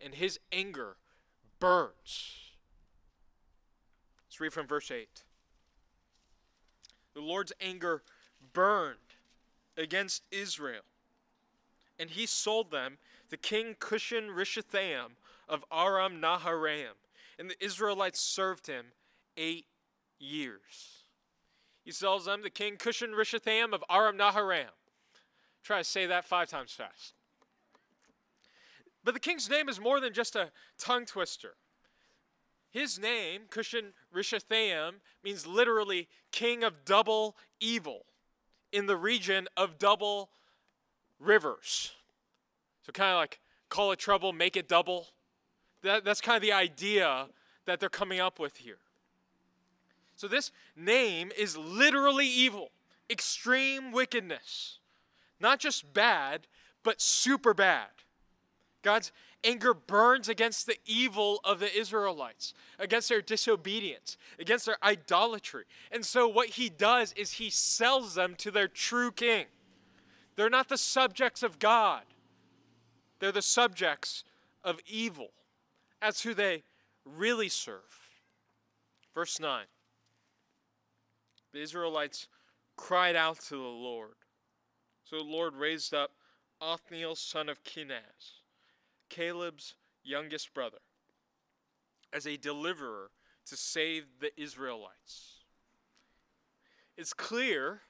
and 0.00 0.14
his 0.14 0.38
anger 0.52 0.96
burns. 1.58 2.49
Let's 4.30 4.38
read 4.38 4.52
from 4.52 4.68
verse 4.68 4.92
8. 4.92 5.24
The 7.14 7.20
Lord's 7.20 7.52
anger 7.60 8.04
burned 8.52 8.98
against 9.76 10.22
Israel. 10.30 10.82
And 11.98 12.10
he 12.10 12.26
sold 12.26 12.70
them 12.70 12.98
to 13.30 13.36
King 13.36 13.74
Cushan 13.80 14.28
Rishathaim 14.28 15.16
of 15.48 15.64
Aram 15.72 16.20
Naharaim. 16.20 16.94
And 17.40 17.50
the 17.50 17.64
Israelites 17.64 18.20
served 18.20 18.68
him 18.68 18.92
eight 19.36 19.66
years. 20.20 21.06
He 21.82 21.90
sells 21.90 22.26
them 22.26 22.44
to 22.44 22.50
King 22.50 22.76
Cushan 22.76 23.10
Rishathaim 23.10 23.72
of 23.72 23.82
Aram 23.90 24.16
Naharaim. 24.16 24.70
Try 25.64 25.78
to 25.78 25.84
say 25.84 26.06
that 26.06 26.24
five 26.24 26.48
times 26.48 26.70
fast. 26.70 27.14
But 29.02 29.14
the 29.14 29.20
king's 29.20 29.50
name 29.50 29.68
is 29.68 29.80
more 29.80 29.98
than 29.98 30.12
just 30.12 30.36
a 30.36 30.52
tongue 30.78 31.04
twister. 31.04 31.56
His 32.70 32.98
name, 32.98 33.42
Cushan 33.50 33.92
Rishathaim, 34.14 34.94
means 35.24 35.46
literally 35.46 36.08
king 36.30 36.62
of 36.62 36.84
double 36.84 37.36
evil 37.58 38.04
in 38.72 38.86
the 38.86 38.96
region 38.96 39.48
of 39.56 39.78
double 39.78 40.30
rivers. 41.18 41.92
So, 42.86 42.92
kind 42.92 43.10
of 43.10 43.16
like 43.16 43.40
call 43.68 43.92
it 43.92 43.98
trouble, 43.98 44.32
make 44.32 44.56
it 44.56 44.68
double. 44.68 45.08
That, 45.82 46.04
that's 46.04 46.20
kind 46.20 46.36
of 46.36 46.42
the 46.42 46.52
idea 46.52 47.26
that 47.66 47.80
they're 47.80 47.88
coming 47.88 48.20
up 48.20 48.38
with 48.38 48.58
here. 48.58 48.78
So, 50.16 50.28
this 50.28 50.52
name 50.76 51.32
is 51.36 51.56
literally 51.56 52.26
evil, 52.26 52.70
extreme 53.08 53.90
wickedness. 53.90 54.78
Not 55.40 55.58
just 55.58 55.92
bad, 55.92 56.46
but 56.84 57.00
super 57.00 57.54
bad. 57.54 57.88
God's 58.82 59.12
anger 59.44 59.74
burns 59.74 60.28
against 60.28 60.66
the 60.66 60.78
evil 60.86 61.40
of 61.44 61.60
the 61.60 61.74
Israelites, 61.74 62.54
against 62.78 63.08
their 63.08 63.22
disobedience, 63.22 64.16
against 64.38 64.66
their 64.66 64.76
idolatry. 64.82 65.64
And 65.90 66.04
so, 66.04 66.28
what 66.28 66.50
he 66.50 66.68
does 66.68 67.12
is 67.14 67.32
he 67.32 67.50
sells 67.50 68.14
them 68.14 68.34
to 68.38 68.50
their 68.50 68.68
true 68.68 69.12
king. 69.12 69.46
They're 70.36 70.50
not 70.50 70.68
the 70.68 70.78
subjects 70.78 71.42
of 71.42 71.58
God, 71.58 72.02
they're 73.18 73.32
the 73.32 73.42
subjects 73.42 74.24
of 74.64 74.80
evil. 74.86 75.30
That's 76.00 76.22
who 76.22 76.32
they 76.32 76.62
really 77.04 77.48
serve. 77.48 77.80
Verse 79.14 79.38
9 79.38 79.64
The 81.52 81.62
Israelites 81.62 82.28
cried 82.76 83.16
out 83.16 83.40
to 83.40 83.56
the 83.56 83.56
Lord. 83.56 84.14
So 85.04 85.16
the 85.16 85.24
Lord 85.24 85.54
raised 85.56 85.92
up 85.92 86.12
Othniel, 86.60 87.16
son 87.16 87.48
of 87.48 87.64
Kenaz 87.64 88.39
Caleb's 89.10 89.74
youngest 90.02 90.54
brother, 90.54 90.78
as 92.12 92.26
a 92.26 92.38
deliverer 92.38 93.10
to 93.46 93.56
save 93.56 94.04
the 94.20 94.30
Israelites. 94.40 95.44
It's 96.96 97.12
clear, 97.12 97.82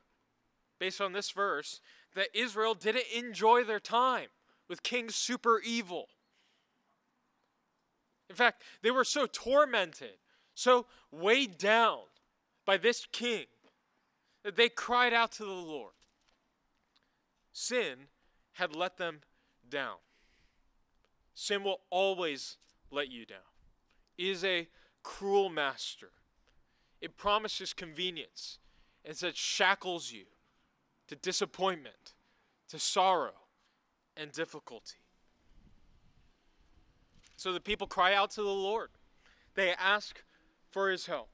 based 0.78 1.00
on 1.00 1.12
this 1.12 1.30
verse, 1.30 1.80
that 2.14 2.28
Israel 2.34 2.74
didn't 2.74 3.06
enjoy 3.14 3.62
their 3.62 3.80
time 3.80 4.28
with 4.68 4.82
King 4.82 5.10
Super 5.10 5.60
Evil. 5.60 6.06
In 8.28 8.36
fact, 8.36 8.62
they 8.82 8.90
were 8.90 9.04
so 9.04 9.26
tormented, 9.26 10.18
so 10.54 10.86
weighed 11.10 11.58
down 11.58 12.00
by 12.64 12.76
this 12.76 13.06
king, 13.10 13.46
that 14.42 14.56
they 14.56 14.68
cried 14.68 15.12
out 15.12 15.32
to 15.32 15.44
the 15.44 15.50
Lord. 15.50 15.92
Sin 17.52 18.08
had 18.52 18.74
let 18.74 18.96
them 18.96 19.20
down. 19.68 19.96
Sin 21.40 21.64
will 21.64 21.80
always 21.88 22.58
let 22.90 23.10
you 23.10 23.24
down. 23.24 23.38
is 24.18 24.44
a 24.44 24.68
cruel 25.02 25.48
master. 25.48 26.10
It 27.00 27.16
promises 27.16 27.72
convenience 27.72 28.58
and 29.06 29.16
says 29.16 29.38
shackles 29.38 30.12
you 30.12 30.24
to 31.08 31.16
disappointment, 31.16 32.12
to 32.68 32.78
sorrow, 32.78 33.46
and 34.18 34.30
difficulty. 34.30 34.98
So 37.38 37.54
the 37.54 37.60
people 37.60 37.86
cry 37.86 38.12
out 38.12 38.32
to 38.32 38.42
the 38.42 38.48
Lord. 38.48 38.90
They 39.54 39.72
ask 39.72 40.22
for 40.68 40.90
his 40.90 41.06
help. 41.06 41.30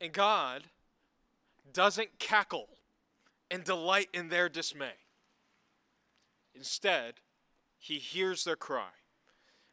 And 0.00 0.12
God 0.12 0.62
doesn't 1.72 2.20
cackle 2.20 2.68
and 3.50 3.64
delight 3.64 4.08
in 4.14 4.28
their 4.28 4.48
dismay. 4.48 4.98
Instead, 6.54 7.14
he 7.84 7.98
hears 7.98 8.44
their 8.44 8.56
cry 8.56 8.88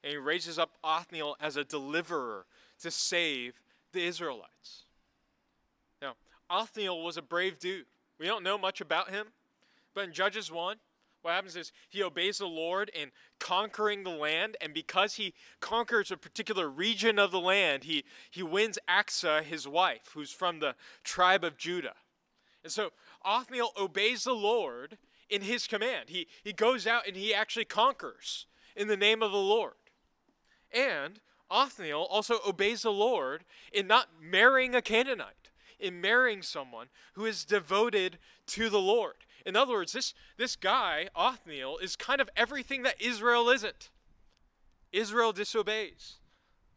and 0.03 0.11
he 0.11 0.17
raises 0.17 0.59
up 0.59 0.71
Othniel 0.83 1.37
as 1.39 1.55
a 1.55 1.63
deliverer 1.63 2.45
to 2.81 2.91
save 2.91 3.61
the 3.93 4.03
Israelites. 4.03 4.83
Now, 6.01 6.15
Othniel 6.49 7.01
was 7.01 7.15
a 7.15 7.21
brave 7.21 7.57
dude. 7.57 7.85
We 8.19 8.25
don't 8.25 8.43
know 8.43 8.57
much 8.57 8.81
about 8.81 9.11
him, 9.11 9.27
but 9.95 10.03
in 10.03 10.11
Judges 10.11 10.51
1, 10.51 10.75
what 11.21 11.31
happens 11.31 11.55
is 11.55 11.71
he 11.87 12.03
obeys 12.03 12.39
the 12.39 12.47
Lord 12.47 12.91
in 12.93 13.11
conquering 13.39 14.03
the 14.03 14.09
land, 14.09 14.57
and 14.59 14.73
because 14.73 15.13
he 15.13 15.33
conquers 15.61 16.11
a 16.11 16.17
particular 16.17 16.67
region 16.67 17.17
of 17.17 17.31
the 17.31 17.39
land, 17.39 17.85
he, 17.85 18.03
he 18.29 18.43
wins 18.43 18.77
Achsah, 18.89 19.43
his 19.43 19.69
wife, 19.69 20.11
who's 20.13 20.31
from 20.31 20.59
the 20.59 20.75
tribe 21.05 21.45
of 21.45 21.57
Judah. 21.57 21.95
And 22.61 22.73
so 22.73 22.89
Othniel 23.23 23.71
obeys 23.79 24.25
the 24.25 24.33
Lord 24.33 24.97
in 25.31 25.41
his 25.41 25.65
command. 25.65 26.09
He, 26.09 26.27
he 26.43 26.53
goes 26.53 26.85
out 26.85 27.07
and 27.07 27.15
he 27.15 27.33
actually 27.33 27.65
conquers 27.65 28.45
in 28.75 28.87
the 28.87 28.97
name 28.97 29.23
of 29.23 29.31
the 29.31 29.37
Lord. 29.37 29.73
And 30.71 31.19
Othniel 31.49 32.05
also 32.09 32.39
obeys 32.45 32.83
the 32.83 32.91
Lord 32.91 33.43
in 33.73 33.87
not 33.87 34.09
marrying 34.21 34.75
a 34.75 34.81
Canaanite, 34.81 35.49
in 35.79 35.99
marrying 35.99 36.41
someone 36.41 36.87
who 37.13 37.25
is 37.25 37.45
devoted 37.45 38.19
to 38.47 38.69
the 38.69 38.79
Lord. 38.79 39.15
In 39.45 39.55
other 39.55 39.73
words, 39.73 39.93
this, 39.93 40.13
this 40.37 40.55
guy, 40.55 41.07
Othniel, 41.15 41.79
is 41.79 41.95
kind 41.95 42.21
of 42.21 42.29
everything 42.35 42.83
that 42.83 43.01
Israel 43.01 43.49
isn't. 43.49 43.89
Israel 44.91 45.31
disobeys, 45.31 46.19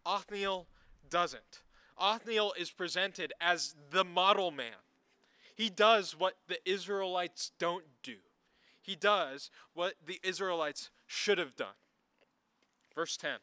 Othniel 0.07 0.67
doesn't. 1.11 1.63
Othniel 1.99 2.55
is 2.59 2.71
presented 2.71 3.33
as 3.41 3.75
the 3.91 4.05
model 4.05 4.51
man. 4.51 4.83
He 5.55 5.71
does 5.71 6.19
what 6.19 6.37
the 6.49 6.59
Israelites 6.69 7.53
don't 7.59 7.85
do. 8.03 8.17
He 8.85 8.95
does 8.95 9.51
what 9.73 9.95
the 10.07 10.21
Israelites 10.23 10.91
should 11.07 11.39
have 11.39 11.57
done. 11.57 11.79
Verse 12.95 13.17
10 13.17 13.39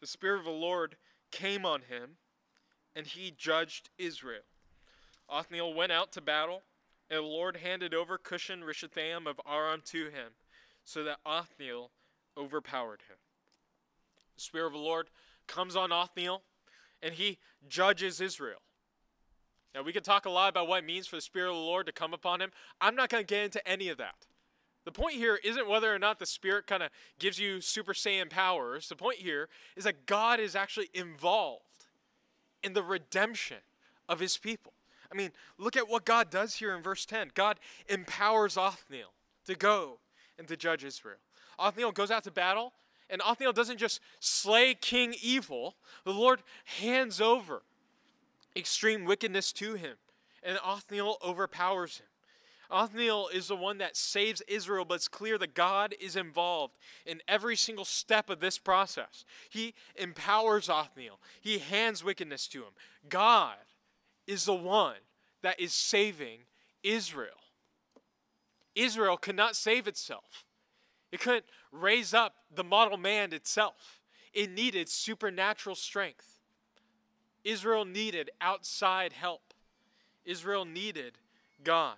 The 0.00 0.08
Spirit 0.08 0.40
of 0.40 0.44
the 0.44 0.50
Lord 0.50 0.96
came 1.30 1.64
on 1.64 1.82
him, 1.82 2.16
and 2.96 3.06
he 3.06 3.30
judged 3.30 3.90
Israel. 3.96 4.42
Othniel 5.30 5.72
went 5.72 5.92
out 5.92 6.10
to 6.12 6.20
battle, 6.20 6.62
and 7.08 7.20
the 7.20 7.22
Lord 7.22 7.58
handed 7.58 7.94
over 7.94 8.18
Cushan 8.18 8.64
Rishathaim 8.64 9.28
of 9.28 9.40
Aram 9.48 9.82
to 9.86 10.06
him, 10.06 10.32
so 10.84 11.04
that 11.04 11.20
Othniel 11.24 11.92
overpowered 12.36 13.02
him. 13.08 13.18
The 14.34 14.42
Spirit 14.42 14.66
of 14.66 14.72
the 14.72 14.78
Lord 14.78 15.10
comes 15.46 15.76
on 15.76 15.92
Othniel, 15.92 16.42
and 17.00 17.14
he 17.14 17.38
judges 17.68 18.20
Israel. 18.20 18.62
Now, 19.74 19.82
we 19.82 19.92
could 19.92 20.04
talk 20.04 20.26
a 20.26 20.30
lot 20.30 20.50
about 20.50 20.68
what 20.68 20.80
it 20.80 20.86
means 20.86 21.06
for 21.06 21.16
the 21.16 21.22
Spirit 21.22 21.48
of 21.50 21.56
the 21.56 21.62
Lord 21.62 21.86
to 21.86 21.92
come 21.92 22.12
upon 22.12 22.40
him. 22.40 22.50
I'm 22.80 22.94
not 22.94 23.08
going 23.08 23.22
to 23.22 23.26
get 23.26 23.44
into 23.44 23.66
any 23.66 23.88
of 23.88 23.98
that. 23.98 24.26
The 24.84 24.92
point 24.92 25.14
here 25.14 25.38
isn't 25.42 25.68
whether 25.68 25.94
or 25.94 25.98
not 25.98 26.18
the 26.18 26.26
Spirit 26.26 26.66
kind 26.66 26.82
of 26.82 26.90
gives 27.18 27.38
you 27.38 27.60
Super 27.60 27.92
Saiyan 27.92 28.28
powers. 28.28 28.88
The 28.88 28.96
point 28.96 29.18
here 29.18 29.48
is 29.76 29.84
that 29.84 30.06
God 30.06 30.40
is 30.40 30.56
actually 30.56 30.90
involved 30.92 31.62
in 32.62 32.72
the 32.72 32.82
redemption 32.82 33.58
of 34.08 34.20
his 34.20 34.36
people. 34.36 34.72
I 35.10 35.14
mean, 35.16 35.30
look 35.58 35.76
at 35.76 35.88
what 35.88 36.04
God 36.04 36.30
does 36.30 36.56
here 36.56 36.74
in 36.74 36.82
verse 36.82 37.06
10. 37.06 37.30
God 37.34 37.58
empowers 37.88 38.56
Othniel 38.56 39.12
to 39.46 39.54
go 39.54 39.98
and 40.38 40.48
to 40.48 40.56
judge 40.56 40.84
Israel. 40.84 41.18
Othniel 41.58 41.92
goes 41.92 42.10
out 42.10 42.24
to 42.24 42.30
battle, 42.30 42.72
and 43.08 43.20
Othniel 43.22 43.52
doesn't 43.52 43.78
just 43.78 44.00
slay 44.20 44.74
King 44.74 45.14
Evil, 45.22 45.76
the 46.04 46.12
Lord 46.12 46.42
hands 46.80 47.20
over 47.20 47.62
extreme 48.56 49.04
wickedness 49.04 49.52
to 49.54 49.74
him, 49.74 49.96
and 50.42 50.58
Othniel 50.64 51.18
overpowers 51.24 51.98
him. 51.98 52.06
Othniel 52.70 53.28
is 53.28 53.48
the 53.48 53.56
one 53.56 53.78
that 53.78 53.96
saves 53.96 54.40
Israel, 54.48 54.86
but 54.86 54.94
it's 54.94 55.08
clear 55.08 55.36
that 55.36 55.54
God 55.54 55.94
is 56.00 56.16
involved 56.16 56.78
in 57.04 57.20
every 57.28 57.54
single 57.54 57.84
step 57.84 58.30
of 58.30 58.40
this 58.40 58.56
process. 58.58 59.26
He 59.50 59.74
empowers 59.94 60.70
Othniel, 60.70 61.20
he 61.40 61.58
hands 61.58 62.02
wickedness 62.02 62.48
to 62.48 62.60
him. 62.60 62.72
God 63.08 63.56
is 64.26 64.46
the 64.46 64.54
one 64.54 64.96
that 65.42 65.60
is 65.60 65.74
saving 65.74 66.40
Israel. 66.82 67.28
Israel 68.74 69.18
could 69.18 69.36
not 69.36 69.54
save 69.54 69.86
itself, 69.86 70.46
it 71.10 71.20
couldn't 71.20 71.44
raise 71.70 72.14
up 72.14 72.36
the 72.54 72.64
model 72.64 72.96
man 72.96 73.32
itself. 73.32 74.00
It 74.32 74.50
needed 74.50 74.88
supernatural 74.88 75.76
strength. 75.76 76.31
Israel 77.44 77.84
needed 77.84 78.30
outside 78.40 79.12
help. 79.12 79.54
Israel 80.24 80.64
needed 80.64 81.18
God. 81.62 81.96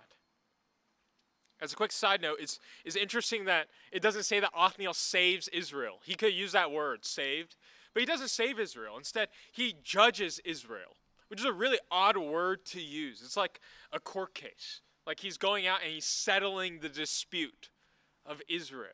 As 1.61 1.71
a 1.71 1.75
quick 1.75 1.91
side 1.91 2.21
note, 2.21 2.37
it's, 2.39 2.59
it's 2.83 2.95
interesting 2.95 3.45
that 3.45 3.67
it 3.91 4.01
doesn't 4.01 4.23
say 4.23 4.39
that 4.39 4.51
Othniel 4.55 4.93
saves 4.93 5.47
Israel. 5.49 5.99
He 6.03 6.15
could 6.15 6.33
use 6.33 6.51
that 6.51 6.71
word, 6.71 7.05
saved, 7.05 7.55
but 7.93 8.01
he 8.01 8.05
doesn't 8.05 8.27
save 8.27 8.59
Israel. 8.59 8.97
Instead, 8.97 9.29
he 9.51 9.73
judges 9.83 10.39
Israel, 10.43 10.97
which 11.29 11.39
is 11.39 11.45
a 11.45 11.53
really 11.53 11.79
odd 11.89 12.17
word 12.17 12.65
to 12.65 12.81
use. 12.81 13.21
It's 13.23 13.37
like 13.37 13.61
a 13.93 13.99
court 13.99 14.33
case. 14.33 14.81
Like 15.07 15.21
he's 15.21 15.37
going 15.37 15.65
out 15.65 15.79
and 15.83 15.93
he's 15.93 16.05
settling 16.05 16.79
the 16.79 16.89
dispute 16.89 17.69
of 18.25 18.41
Israel. 18.49 18.91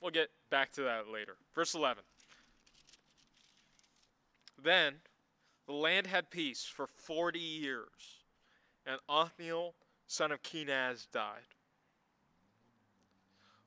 We'll 0.00 0.10
get 0.10 0.28
back 0.50 0.72
to 0.72 0.82
that 0.82 1.08
later. 1.08 1.36
Verse 1.54 1.74
11. 1.74 2.02
Then 4.62 4.96
the 5.66 5.72
land 5.72 6.06
had 6.06 6.30
peace 6.30 6.64
for 6.64 6.86
40 6.86 7.38
years, 7.38 8.24
and 8.86 8.98
Othniel, 9.08 9.74
son 10.06 10.32
of 10.32 10.42
Kenaz, 10.42 11.06
died. 11.10 11.54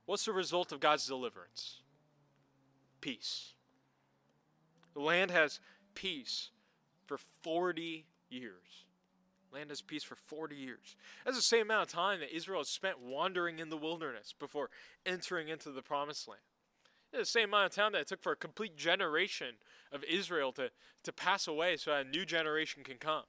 What's 0.06 0.26
the 0.26 0.34
result 0.34 0.72
of 0.72 0.80
God's 0.80 1.06
deliverance? 1.06 1.82
Peace. 3.02 3.54
The 4.94 5.02
land 5.02 5.32
has 5.32 5.60
peace 5.96 6.52
for 7.06 7.18
40 7.42 8.06
years. 8.30 8.86
Land 9.52 9.70
has 9.70 9.82
peace 9.82 10.04
for 10.04 10.16
40 10.16 10.56
years. 10.56 10.96
That's 11.26 11.38
the 11.38 11.44
same 11.44 11.64
amount 11.64 11.84
of 11.84 11.94
time 11.94 12.20
that 12.20 12.36
Israel 12.36 12.60
has 12.60 12.70
spent 12.70 13.00
wandering 13.00 13.60
in 13.60 13.70
the 13.70 13.78
wilderness 13.78 14.34
before 14.38 14.70
entering 15.06 15.48
into 15.48 15.72
the 15.72 15.82
promised 15.82 16.28
land. 16.28 16.42
The 17.12 17.26
same 17.26 17.50
amount 17.50 17.68
of 17.68 17.76
time 17.76 17.94
that 17.94 18.02
it 18.02 18.08
took 18.08 18.22
for 18.22 18.34
a 18.34 18.36
complete 18.36 18.76
generation 18.76 19.56
of 19.92 20.04
Israel 20.04 20.52
to, 20.54 20.70
to 21.04 21.14
pass 21.14 21.48
away 21.48 21.78
so 21.78 21.92
that 21.92 22.06
a 22.06 22.10
new 22.10 22.26
generation 22.26 22.84
can 22.84 22.98
come. 22.98 23.24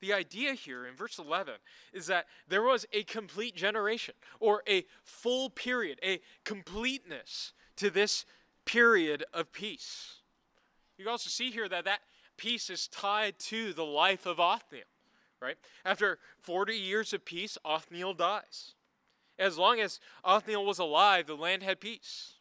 The 0.00 0.12
idea 0.12 0.52
here 0.52 0.86
in 0.86 0.94
verse 0.94 1.18
11 1.18 1.54
is 1.92 2.06
that 2.06 2.26
there 2.48 2.62
was 2.62 2.86
a 2.92 3.02
complete 3.04 3.56
generation 3.56 4.14
or 4.40 4.62
a 4.68 4.84
full 5.04 5.48
period, 5.48 5.98
a 6.02 6.20
completeness 6.44 7.52
to 7.76 7.90
this 7.90 8.26
period 8.64 9.24
of 9.32 9.52
peace. 9.52 10.16
You 10.98 11.08
also 11.08 11.30
see 11.30 11.50
here 11.50 11.68
that 11.68 11.84
that 11.84 12.00
peace 12.36 12.68
is 12.68 12.88
tied 12.88 13.38
to 13.38 13.72
the 13.72 13.84
life 13.84 14.26
of 14.26 14.38
Othniel, 14.38 14.84
right? 15.40 15.56
After 15.84 16.18
40 16.40 16.74
years 16.74 17.12
of 17.12 17.24
peace, 17.24 17.56
Othniel 17.64 18.14
dies. 18.14 18.74
As 19.38 19.56
long 19.58 19.80
as 19.80 20.00
Othniel 20.24 20.64
was 20.64 20.78
alive, 20.78 21.26
the 21.26 21.36
land 21.36 21.62
had 21.62 21.80
peace. 21.80 22.34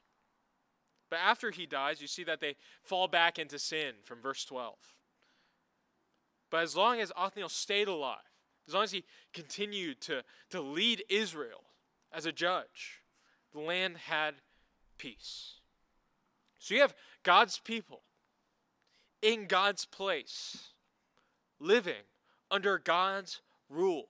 But 1.09 1.19
after 1.19 1.51
he 1.51 1.65
dies, 1.65 2.01
you 2.01 2.07
see 2.07 2.23
that 2.23 2.39
they 2.39 2.55
fall 2.81 3.07
back 3.07 3.37
into 3.37 3.59
sin 3.59 3.95
from 4.03 4.21
verse 4.21 4.43
12. 4.45 4.75
But 6.49 6.63
as 6.63 6.75
long 6.75 6.99
as 6.99 7.11
Othniel 7.15 7.49
stayed 7.49 7.87
alive, 7.87 8.19
as 8.67 8.73
long 8.73 8.83
as 8.83 8.91
he 8.91 9.05
continued 9.33 10.01
to, 10.01 10.23
to 10.49 10.61
lead 10.61 11.03
Israel 11.09 11.63
as 12.11 12.25
a 12.25 12.31
judge, 12.31 13.01
the 13.53 13.59
land 13.59 13.97
had 13.97 14.35
peace. 14.97 15.59
So 16.59 16.73
you 16.73 16.81
have 16.81 16.95
God's 17.23 17.59
people 17.59 18.01
in 19.21 19.47
God's 19.47 19.85
place, 19.85 20.69
living 21.59 22.03
under 22.49 22.77
God's 22.77 23.41
rule. 23.69 24.07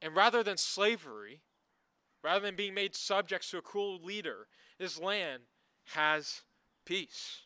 And 0.00 0.14
rather 0.14 0.42
than 0.42 0.56
slavery, 0.56 1.40
rather 2.24 2.40
than 2.40 2.56
being 2.56 2.74
made 2.74 2.94
subjects 2.96 3.50
to 3.50 3.58
a 3.58 3.62
cruel 3.62 4.00
leader, 4.02 4.48
this 4.78 4.98
land 4.98 5.42
has 5.92 6.42
peace. 6.86 7.42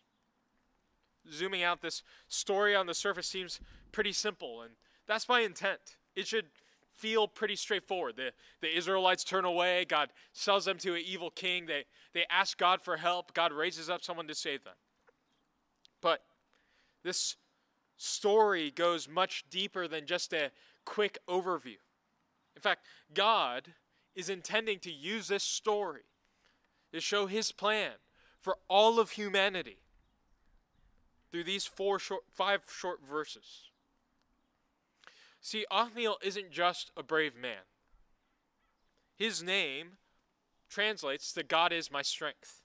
Zooming 1.31 1.65
out, 1.65 1.83
this 1.83 2.03
story 2.29 2.75
on 2.75 2.87
the 2.87 2.95
surface 2.95 3.27
seems 3.27 3.61
pretty 3.91 4.13
simple, 4.13 4.63
and 4.63 4.73
that's 5.07 5.29
my 5.29 5.41
intent. 5.41 5.81
It 6.15 6.27
should 6.27 6.47
feel 6.95 7.29
pretty 7.29 7.57
straightforward. 7.57 8.17
The, 8.17 8.31
the 8.61 8.75
Israelites 8.77 9.25
turn 9.25 9.45
away, 9.45 9.85
God 9.85 10.11
sells 10.33 10.65
them 10.65 10.79
to 10.79 10.95
an 10.95 11.03
evil 11.05 11.31
king, 11.31 11.67
they, 11.67 11.85
they 12.15 12.25
ask 12.31 12.57
God 12.57 12.81
for 12.81 12.97
help, 12.97 13.35
God 13.35 13.53
raises 13.53 13.91
up 13.91 14.03
someone 14.03 14.29
to 14.29 14.35
save 14.35 14.65
them. 14.65 14.75
But 16.01 16.23
this 17.03 17.37
story 17.97 18.71
goes 18.71 19.09
much 19.09 19.45
deeper 19.51 19.89
than 19.89 20.07
just 20.07 20.33
a 20.33 20.51
quick 20.85 21.19
overview. 21.29 21.79
In 22.55 22.63
fact, 22.63 22.87
God 23.13 23.75
is 24.19 24.29
intending 24.29 24.81
to 24.81 24.91
use 24.91 25.29
this 25.29 25.45
story 25.45 26.03
to 26.93 27.01
show 27.01 27.27
his 27.27 27.53
plan 27.53 27.93
for 28.41 28.57
all 28.67 28.99
of 28.99 29.13
humanity 29.13 29.79
through 31.31 31.45
these 31.45 31.67
four 31.67 32.01
short, 32.01 32.25
five 32.35 32.63
short 32.67 32.99
verses. 33.09 33.71
See, 35.41 35.65
Othniel 35.71 36.17
isn't 36.21 36.51
just 36.51 36.91
a 36.97 37.05
brave 37.05 37.37
man. 37.41 37.63
His 39.15 39.41
name 39.41 39.99
translates 40.69 41.33
to 41.35 41.45
God 41.45 41.73
is 41.73 41.89
my 41.89 42.03
strength. 42.03 42.63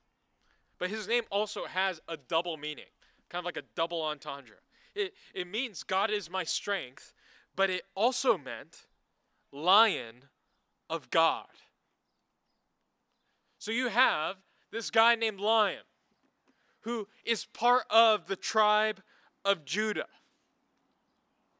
But 0.76 0.90
his 0.90 1.06
name 1.06 1.22
also 1.30 1.66
has 1.66 2.00
a 2.08 2.16
double 2.16 2.56
meaning, 2.56 2.90
kind 3.28 3.40
of 3.40 3.44
like 3.44 3.56
a 3.56 3.62
double 3.76 4.02
entendre. 4.02 4.56
It, 4.96 5.14
it 5.32 5.46
means 5.46 5.84
God 5.84 6.10
is 6.10 6.28
my 6.28 6.42
strength, 6.42 7.12
but 7.54 7.70
it 7.70 7.82
also 7.94 8.36
meant 8.36 8.86
lion 9.52 10.24
of 10.94 11.10
God. 11.10 11.46
So 13.58 13.72
you 13.72 13.88
have 13.88 14.36
this 14.70 14.90
guy 14.90 15.14
named 15.14 15.40
Lion 15.40 15.82
who 16.82 17.08
is 17.24 17.46
part 17.46 17.84
of 17.90 18.26
the 18.26 18.36
tribe 18.36 19.02
of 19.44 19.64
Judah. 19.64 20.06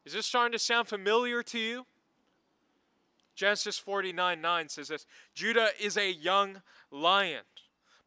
Is 0.04 0.12
this 0.12 0.26
starting 0.26 0.52
to 0.52 0.58
sound 0.58 0.86
familiar 0.86 1.42
to 1.44 1.58
you? 1.58 1.86
Genesis 3.34 3.78
49 3.78 4.40
9 4.40 4.68
says 4.68 4.88
this 4.88 5.06
Judah 5.34 5.70
is 5.80 5.96
a 5.96 6.12
young 6.12 6.62
lion. 6.90 7.42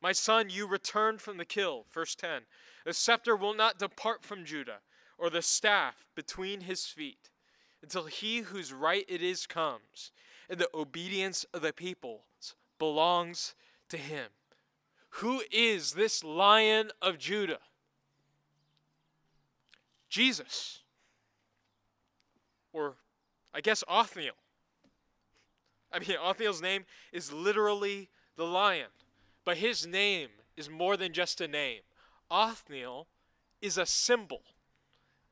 My 0.02 0.12
son, 0.12 0.50
you 0.50 0.68
returned 0.68 1.22
from 1.22 1.38
the 1.38 1.46
kill. 1.46 1.86
Verse 1.92 2.16
10 2.16 2.44
The 2.86 2.94
scepter 2.94 3.36
will 3.36 3.56
not 3.56 3.80
depart 3.80 4.24
from 4.24 4.46
Judah, 4.46 4.80
or 5.18 5.30
the 5.30 5.42
staff 5.42 6.06
between 6.16 6.62
his 6.62 6.86
feet, 6.86 7.32
until 7.82 8.06
he 8.06 8.40
whose 8.40 8.72
right 8.72 9.06
it 9.10 9.24
is 9.24 9.48
comes, 9.48 10.12
and 10.50 10.60
the 10.60 10.70
obedience 10.74 11.46
of 11.54 11.62
the 11.62 11.74
people 11.74 12.22
belongs 12.80 13.56
to 13.90 13.98
him. 13.98 14.28
Who 15.10 15.42
is 15.52 15.94
this 15.94 16.24
lion 16.24 16.92
of 17.02 17.18
Judah? 17.18 17.60
Jesus. 20.10 20.82
Or, 22.72 22.96
I 23.54 23.62
guess, 23.62 23.84
Othniel. 23.88 24.36
I 25.92 26.00
mean, 26.00 26.18
Othniel's 26.22 26.62
name 26.62 26.86
is 27.12 27.32
literally 27.32 28.10
the 28.36 28.46
lion, 28.46 28.88
but 29.46 29.58
his 29.58 29.88
name 29.88 30.30
is 30.56 30.70
more 30.70 30.98
than 30.98 31.14
just 31.14 31.42
a 31.42 31.48
name. 31.48 31.82
Othniel 32.30 33.08
is 33.62 33.78
a 33.78 33.86
symbol. 33.86 34.42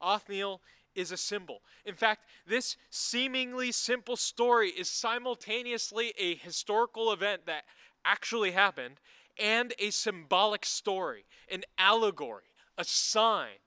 Othniel 0.01 0.61
is 0.95 1.11
a 1.11 1.17
symbol. 1.17 1.61
In 1.85 1.95
fact, 1.95 2.25
this 2.47 2.77
seemingly 2.89 3.71
simple 3.71 4.15
story 4.15 4.69
is 4.69 4.89
simultaneously 4.89 6.13
a 6.17 6.35
historical 6.35 7.11
event 7.11 7.45
that 7.45 7.63
actually 8.03 8.51
happened 8.51 8.95
and 9.37 9.73
a 9.79 9.89
symbolic 9.89 10.65
story, 10.65 11.25
an 11.51 11.63
allegory, 11.77 12.43
a 12.77 12.83
sign 12.83 13.59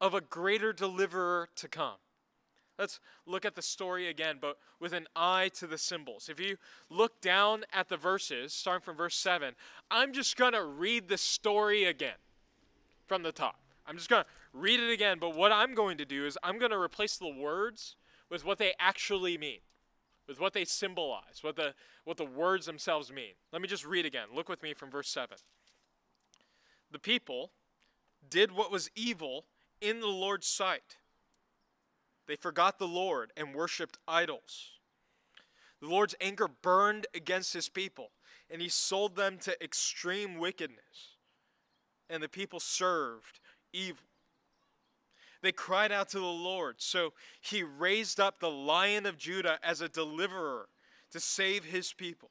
of 0.00 0.14
a 0.14 0.20
greater 0.20 0.72
deliverer 0.72 1.48
to 1.56 1.68
come. 1.68 1.96
Let's 2.78 3.00
look 3.24 3.46
at 3.46 3.54
the 3.54 3.62
story 3.62 4.08
again, 4.08 4.36
but 4.40 4.58
with 4.78 4.92
an 4.92 5.06
eye 5.16 5.50
to 5.54 5.66
the 5.66 5.78
symbols. 5.78 6.28
If 6.28 6.38
you 6.38 6.58
look 6.90 7.22
down 7.22 7.64
at 7.72 7.88
the 7.88 7.96
verses, 7.96 8.52
starting 8.52 8.84
from 8.84 8.96
verse 8.96 9.16
7, 9.16 9.54
I'm 9.90 10.12
just 10.12 10.36
going 10.36 10.52
to 10.52 10.62
read 10.62 11.08
the 11.08 11.16
story 11.16 11.84
again 11.84 12.18
from 13.06 13.22
the 13.22 13.32
top. 13.32 13.60
I'm 13.86 13.96
just 13.96 14.08
going 14.08 14.24
to 14.24 14.28
read 14.52 14.80
it 14.80 14.90
again, 14.90 15.18
but 15.20 15.36
what 15.36 15.52
I'm 15.52 15.74
going 15.74 15.98
to 15.98 16.04
do 16.04 16.26
is 16.26 16.38
I'm 16.42 16.58
going 16.58 16.70
to 16.70 16.78
replace 16.78 17.16
the 17.16 17.32
words 17.32 17.96
with 18.30 18.44
what 18.44 18.58
they 18.58 18.74
actually 18.78 19.38
mean, 19.38 19.60
with 20.26 20.40
what 20.40 20.52
they 20.52 20.64
symbolize, 20.64 21.42
what 21.42 21.56
the, 21.56 21.74
what 22.04 22.16
the 22.16 22.24
words 22.24 22.66
themselves 22.66 23.12
mean. 23.12 23.34
Let 23.52 23.62
me 23.62 23.68
just 23.68 23.86
read 23.86 24.06
again. 24.06 24.28
Look 24.34 24.48
with 24.48 24.62
me 24.62 24.74
from 24.74 24.90
verse 24.90 25.08
7. 25.08 25.36
The 26.90 26.98
people 26.98 27.52
did 28.28 28.52
what 28.52 28.72
was 28.72 28.90
evil 28.96 29.46
in 29.80 30.00
the 30.00 30.06
Lord's 30.06 30.46
sight 30.46 30.96
they 32.26 32.36
forgot 32.36 32.78
the 32.78 32.88
Lord 32.88 33.32
and 33.36 33.54
worshiped 33.54 33.98
idols. 34.06 34.70
The 35.80 35.88
Lord's 35.88 36.14
anger 36.20 36.48
burned 36.48 37.06
against 37.14 37.52
his 37.52 37.68
people, 37.68 38.10
and 38.50 38.60
he 38.60 38.68
sold 38.68 39.16
them 39.16 39.38
to 39.38 39.62
extreme 39.62 40.38
wickedness. 40.38 41.16
And 42.08 42.22
the 42.22 42.28
people 42.28 42.60
served 42.60 43.40
evil. 43.76 44.02
They 45.42 45.52
cried 45.52 45.92
out 45.92 46.08
to 46.10 46.18
the 46.18 46.24
Lord, 46.24 46.76
so 46.78 47.12
he 47.40 47.62
raised 47.62 48.18
up 48.18 48.40
the 48.40 48.50
lion 48.50 49.06
of 49.06 49.18
Judah 49.18 49.58
as 49.62 49.80
a 49.80 49.88
deliverer 49.88 50.68
to 51.12 51.20
save 51.20 51.64
his 51.64 51.92
people. 51.92 52.30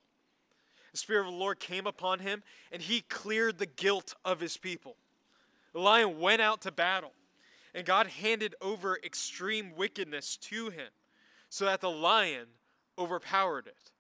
The 0.92 0.98
Spirit 0.98 1.28
of 1.28 1.34
the 1.34 1.40
Lord 1.40 1.60
came 1.60 1.86
upon 1.86 2.20
him, 2.20 2.44
and 2.72 2.82
he 2.82 3.02
cleared 3.02 3.58
the 3.58 3.66
guilt 3.66 4.16
of 4.26 4.40
his 4.40 4.58
people. 4.58 4.96
The 5.74 5.80
lion 5.80 6.20
went 6.20 6.42
out 6.42 6.62
to 6.62 6.72
battle 6.72 7.12
and 7.76 7.86
God 7.86 8.08
handed 8.08 8.56
over 8.62 8.98
extreme 9.04 9.74
wickedness 9.76 10.38
to 10.38 10.70
him, 10.70 10.88
so 11.50 11.66
that 11.66 11.82
the 11.82 11.92
lion 11.92 12.48
overpowered 12.98 13.68
it. 13.68 13.92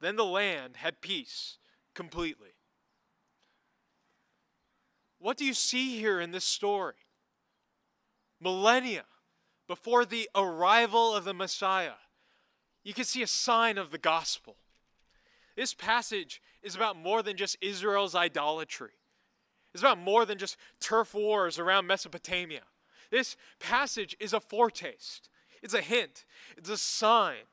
Then 0.00 0.16
the 0.16 0.26
land 0.26 0.76
had 0.76 1.00
peace 1.00 1.56
completely. 1.94 2.50
What 5.22 5.36
do 5.36 5.44
you 5.44 5.54
see 5.54 5.98
here 5.98 6.20
in 6.20 6.32
this 6.32 6.44
story? 6.44 6.96
Millennia 8.40 9.04
before 9.68 10.04
the 10.04 10.28
arrival 10.34 11.14
of 11.14 11.24
the 11.24 11.32
Messiah, 11.32 11.94
you 12.82 12.92
can 12.92 13.04
see 13.04 13.22
a 13.22 13.28
sign 13.28 13.78
of 13.78 13.92
the 13.92 13.98
gospel. 13.98 14.56
This 15.56 15.74
passage 15.74 16.42
is 16.60 16.74
about 16.74 16.96
more 16.96 17.22
than 17.22 17.36
just 17.36 17.56
Israel's 17.60 18.16
idolatry. 18.16 18.90
It's 19.72 19.82
about 19.82 19.98
more 19.98 20.26
than 20.26 20.38
just 20.38 20.56
turf 20.80 21.14
wars 21.14 21.56
around 21.56 21.86
Mesopotamia. 21.86 22.62
This 23.12 23.36
passage 23.60 24.16
is 24.18 24.32
a 24.32 24.40
foretaste, 24.40 25.28
it's 25.62 25.74
a 25.74 25.82
hint, 25.82 26.24
it's 26.56 26.68
a 26.68 26.76
sign 26.76 27.44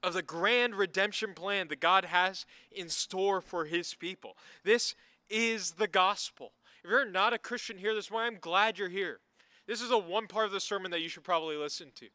of 0.00 0.14
the 0.14 0.22
grand 0.22 0.76
redemption 0.76 1.34
plan 1.34 1.66
that 1.68 1.80
God 1.80 2.04
has 2.04 2.46
in 2.70 2.88
store 2.88 3.40
for 3.40 3.64
his 3.64 3.94
people. 3.94 4.36
This 4.62 4.94
is 5.28 5.72
the 5.72 5.88
gospel. 5.88 6.52
If 6.84 6.90
you're 6.90 7.04
not 7.04 7.32
a 7.32 7.38
Christian 7.38 7.78
here 7.78 7.94
this 7.94 8.10
morning, 8.10 8.34
I'm 8.34 8.40
glad 8.40 8.78
you're 8.78 8.88
here. 8.88 9.20
This 9.66 9.82
is 9.82 9.90
a 9.90 9.98
one 9.98 10.26
part 10.26 10.46
of 10.46 10.52
the 10.52 10.60
sermon 10.60 10.90
that 10.92 11.00
you 11.00 11.08
should 11.08 11.24
probably 11.24 11.56
listen 11.56 11.90
to. 11.96 12.06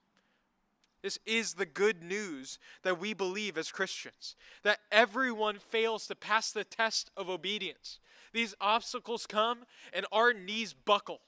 This 1.04 1.20
is 1.26 1.56
the 1.56 1.66
good 1.66 2.02
news 2.02 2.58
that 2.84 3.00
we 3.00 3.14
believe 3.14 3.58
as 3.58 3.72
Christians 3.72 4.36
that 4.64 4.80
everyone 4.92 5.60
fails 5.60 6.08
to 6.08 6.16
pass 6.16 6.52
the 6.52 6.64
test 6.64 7.12
of 7.18 7.30
obedience. 7.30 8.00
These 8.32 8.56
obstacles 8.62 9.28
come 9.28 9.66
and 9.92 10.06
our 10.12 10.34
knees 10.34 10.74
buckle. 10.74 11.20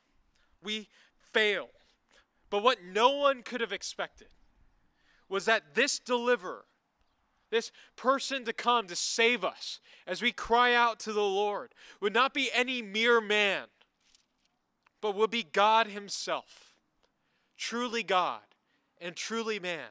We 0.63 0.87
fail. 1.19 1.67
But 2.49 2.63
what 2.63 2.83
no 2.83 3.11
one 3.11 3.43
could 3.43 3.59
have 3.59 3.73
expected 3.73 4.29
was 5.27 5.45
that 5.45 5.75
this 5.75 5.99
deliverer, 5.99 6.63
this 7.55 7.71
person 7.95 8.43
to 8.43 8.51
come 8.51 8.85
to 8.85 8.95
save 8.97 9.45
us 9.45 9.79
as 10.05 10.21
we 10.21 10.33
cry 10.33 10.73
out 10.73 10.99
to 10.99 11.13
the 11.13 11.21
Lord, 11.21 11.73
would 12.01 12.13
not 12.13 12.33
be 12.33 12.49
any 12.53 12.81
mere 12.81 13.21
man, 13.21 13.67
but 15.01 15.15
would 15.15 15.31
be 15.31 15.43
God 15.43 15.87
Himself, 15.87 16.75
truly 17.57 18.03
God 18.03 18.41
and 18.99 19.15
truly 19.15 19.57
man. 19.57 19.87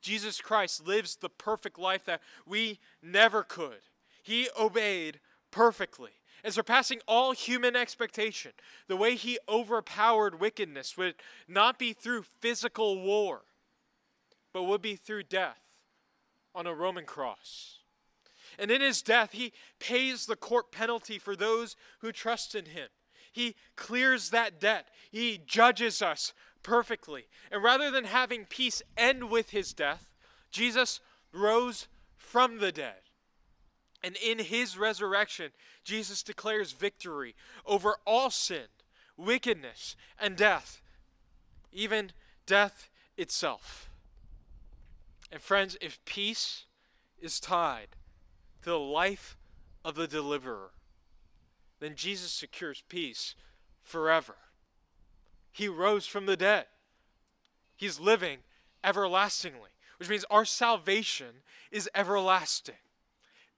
Jesus 0.00 0.40
Christ 0.40 0.86
lives 0.86 1.16
the 1.16 1.28
perfect 1.28 1.78
life 1.78 2.04
that 2.04 2.20
we 2.46 2.78
never 3.02 3.42
could. 3.42 3.80
He 4.22 4.48
obeyed 4.58 5.18
perfectly 5.50 6.12
and 6.44 6.54
surpassing 6.54 7.00
all 7.08 7.32
human 7.32 7.74
expectation. 7.74 8.52
The 8.86 8.96
way 8.96 9.16
he 9.16 9.38
overpowered 9.48 10.38
wickedness 10.38 10.96
would 10.96 11.14
not 11.48 11.78
be 11.78 11.92
through 11.92 12.22
physical 12.22 13.02
war, 13.02 13.42
but 14.52 14.64
would 14.64 14.82
be 14.82 14.94
through 14.94 15.24
death 15.24 15.63
on 16.54 16.66
a 16.66 16.74
Roman 16.74 17.04
cross. 17.04 17.78
And 18.58 18.70
in 18.70 18.80
his 18.80 19.02
death, 19.02 19.32
he 19.32 19.52
pays 19.80 20.26
the 20.26 20.36
court 20.36 20.70
penalty 20.70 21.18
for 21.18 21.34
those 21.34 21.76
who 22.00 22.12
trust 22.12 22.54
in 22.54 22.66
him. 22.66 22.88
He 23.32 23.56
clears 23.74 24.30
that 24.30 24.60
debt. 24.60 24.86
He 25.10 25.40
judges 25.44 26.00
us 26.00 26.32
perfectly. 26.62 27.24
And 27.50 27.62
rather 27.62 27.90
than 27.90 28.04
having 28.04 28.44
peace 28.44 28.82
end 28.96 29.28
with 29.28 29.50
his 29.50 29.72
death, 29.72 30.12
Jesus 30.52 31.00
rose 31.32 31.88
from 32.16 32.58
the 32.58 32.70
dead. 32.70 32.94
And 34.04 34.16
in 34.16 34.38
his 34.38 34.78
resurrection, 34.78 35.50
Jesus 35.82 36.22
declares 36.22 36.72
victory 36.72 37.34
over 37.66 37.96
all 38.06 38.30
sin, 38.30 38.66
wickedness, 39.16 39.96
and 40.20 40.36
death, 40.36 40.82
even 41.72 42.12
death 42.46 42.88
itself. 43.16 43.90
And 45.34 45.42
friends, 45.42 45.76
if 45.80 45.98
peace 46.04 46.66
is 47.20 47.40
tied 47.40 47.88
to 48.62 48.70
the 48.70 48.78
life 48.78 49.36
of 49.84 49.96
the 49.96 50.06
deliverer, 50.06 50.70
then 51.80 51.96
Jesus 51.96 52.30
secures 52.30 52.84
peace 52.88 53.34
forever. 53.82 54.36
He 55.50 55.66
rose 55.66 56.06
from 56.06 56.26
the 56.26 56.36
dead. 56.36 56.66
He's 57.74 57.98
living 57.98 58.38
everlastingly, 58.84 59.70
which 59.98 60.08
means 60.08 60.24
our 60.30 60.44
salvation 60.44 61.42
is 61.72 61.90
everlasting. 61.96 62.76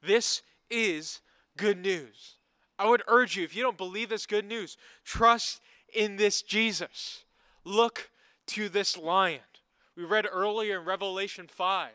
This 0.03 0.41
is 0.71 1.21
good 1.59 1.77
news. 1.77 2.37
I 2.79 2.89
would 2.89 3.03
urge 3.07 3.37
you, 3.37 3.45
if 3.45 3.55
you 3.55 3.63
don't 3.63 3.77
believe 3.77 4.09
this 4.09 4.25
good 4.25 4.47
news, 4.47 4.79
trust 5.05 5.61
in 5.93 6.17
this 6.17 6.41
Jesus. 6.41 7.25
Look 7.65 8.09
to 8.47 8.71
this 8.71 8.97
lion. 8.97 9.41
We 9.97 10.05
read 10.05 10.27
earlier 10.31 10.79
in 10.81 10.85
Revelation 10.85 11.47
5 11.49 11.91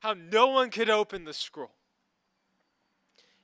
how 0.00 0.14
no 0.14 0.48
one 0.48 0.70
could 0.70 0.90
open 0.90 1.24
the 1.24 1.32
scroll. 1.32 1.70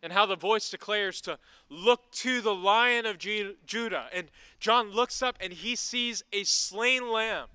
And 0.03 0.13
how 0.13 0.27
the 0.27 0.37
voice 0.37 0.71
declares 0.71 1.21
to 1.23 1.39
look 1.69 2.11
to 2.13 2.41
the 2.41 2.55
lion 2.55 3.07
of 3.07 3.19
Judah. 3.19 4.07
And 4.13 4.31
John 4.59 4.91
looks 4.91 5.23
up 5.23 5.37
and 5.41 5.53
he 5.53 5.77
sees 5.77 6.23
a 6.33 6.45
slain 6.45 7.11
lamb, 7.11 7.49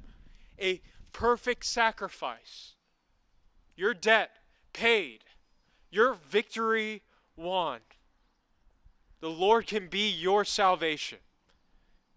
a 0.60 0.82
perfect 1.12 1.66
sacrifice. 1.66 2.74
Your 3.76 3.94
debt 3.94 4.32
paid, 4.74 5.24
your 5.90 6.14
victory 6.14 7.02
won. 7.36 7.80
The 9.22 9.30
Lord 9.30 9.66
can 9.66 9.88
be 9.88 10.10
your 10.10 10.46
salvation. 10.46 11.20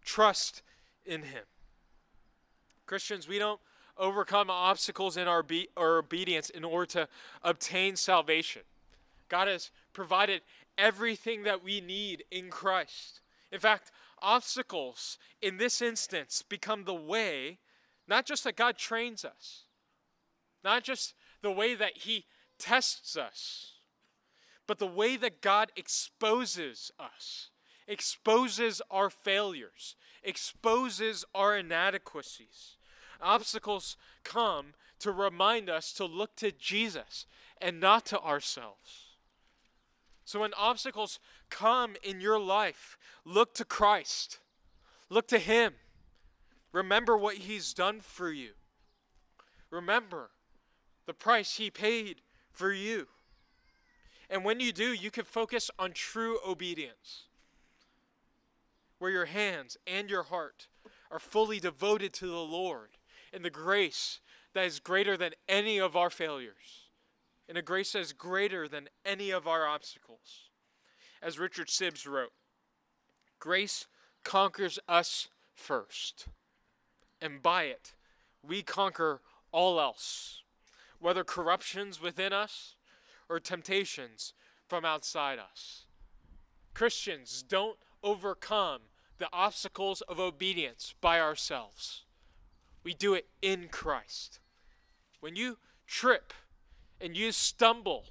Trust 0.05 0.63
in 1.07 1.23
Him. 1.23 1.45
Christians, 2.87 3.27
we 3.27 3.39
don't 3.39 3.61
overcome 3.99 4.51
obstacles 4.51 5.17
in 5.17 5.29
our, 5.29 5.43
be- 5.43 5.69
our 5.77 5.99
obedience 5.99 6.51
in 6.51 6.65
order 6.65 6.87
to 6.87 7.09
obtain 7.43 7.97
salvation. 7.97 8.63
God 9.29 9.49
has 9.49 9.71
provided 9.93 10.43
everything 10.77 11.43
that 11.43 11.63
we 11.63 11.81
need 11.81 12.25
in 12.31 12.51
Christ. 12.51 13.21
In 13.51 13.61
fact, 13.61 13.91
obstacles 14.23 15.19
in 15.43 15.57
this 15.57 15.83
instance 15.83 16.43
become 16.49 16.85
the 16.85 16.95
way, 16.95 17.59
not 18.07 18.25
just 18.25 18.45
that 18.45 18.57
God 18.57 18.79
trains 18.79 19.25
us, 19.25 19.65
not 20.65 20.85
just 20.85 21.15
the 21.43 21.51
way 21.51 21.75
that 21.75 21.99
He 21.99 22.27
tests 22.59 23.17
us, 23.17 23.73
but 24.67 24.79
the 24.79 24.87
way 24.87 25.17
that 25.17 25.41
God 25.41 25.73
exposes 25.77 26.91
us, 26.99 27.51
exposes 27.87 28.83
our 28.91 29.09
failures, 29.09 29.97
exposes 30.23 31.25
our 31.35 31.57
inadequacies. 31.57 32.78
Obstacles 33.21 33.97
come 34.25 34.75
to 35.01 35.13
remind 35.13 35.69
us 35.69 35.93
to 35.95 36.05
look 36.05 36.37
to 36.37 36.53
Jesus 36.53 37.27
and 37.61 37.81
not 37.81 38.07
to 38.07 38.21
ourselves. 38.21 39.07
So 40.25 40.41
when 40.41 40.53
obstacles 40.55 41.19
come 41.49 41.97
in 42.03 42.21
your 42.21 42.39
life, 42.39 42.99
look 43.25 43.55
to 43.55 43.65
Christ. 43.65 44.39
Look 45.09 45.27
to 45.29 45.39
Him. 45.39 45.75
Remember 46.73 47.17
what 47.17 47.37
He's 47.37 47.73
done 47.73 48.01
for 48.01 48.31
you. 48.31 48.51
Remember 49.71 50.31
the 51.07 51.15
price 51.15 51.57
He 51.57 51.71
paid 51.71 52.21
for 52.53 52.73
you. 52.73 53.07
And 54.29 54.45
when 54.45 54.61
you 54.61 54.73
do, 54.73 54.93
you 54.93 55.11
can 55.11 55.25
focus 55.25 55.71
on 55.79 55.93
true 55.93 56.39
obedience, 56.47 57.25
where 58.99 59.11
your 59.11 59.25
hands 59.25 59.79
and 59.87 60.11
your 60.11 60.25
heart 60.25 60.67
are 61.11 61.19
fully 61.19 61.59
devoted 61.59 62.13
to 62.13 62.27
the 62.27 62.37
Lord 62.37 62.98
in 63.33 63.43
the 63.43 63.51
grace 63.51 64.21
that 64.55 64.65
is 64.65 64.81
greater 64.81 65.17
than 65.17 65.33
any 65.49 65.79
of 65.79 65.97
our 65.97 66.11
failures, 66.11 66.89
in 67.49 67.57
a 67.57 67.63
grace 67.63 67.93
that 67.93 68.01
is 68.01 68.13
greater 68.13 68.69
than 68.69 68.89
any 69.05 69.31
of 69.31 69.47
our 69.47 69.67
obstacles. 69.67 70.51
As 71.23 71.39
Richard 71.39 71.69
Sibbes 71.69 72.07
wrote, 72.07 72.33
grace 73.39 73.87
conquers 74.25 74.79
us 74.89 75.29
first, 75.55 76.27
and 77.21 77.43
by 77.43 77.65
it, 77.65 77.95
we 78.43 78.63
conquer 78.63 79.21
all 79.53 79.81
else, 79.81 80.43
whether 81.01 81.25
corruptions 81.25 82.01
within 82.01 82.33
us 82.33 82.77
or 83.29 83.41
temptations 83.41 84.33
from 84.67 84.85
outside 84.85 85.39
us. 85.39 85.87
Christians 86.75 87.43
don't 87.43 87.79
overcome 88.03 88.83
the 89.19 89.29
obstacles 89.33 90.01
of 90.03 90.21
obedience 90.21 90.95
by 91.01 91.21
ourselves. 91.21 92.05
We 92.89 92.95
do 92.95 93.13
it 93.13 93.27
in 93.43 93.69
Christ. 93.69 94.41
When 95.21 95.37
you 95.37 95.59
trip 95.87 96.33
and 96.99 97.15
you 97.15 97.33
stumble 97.33 98.07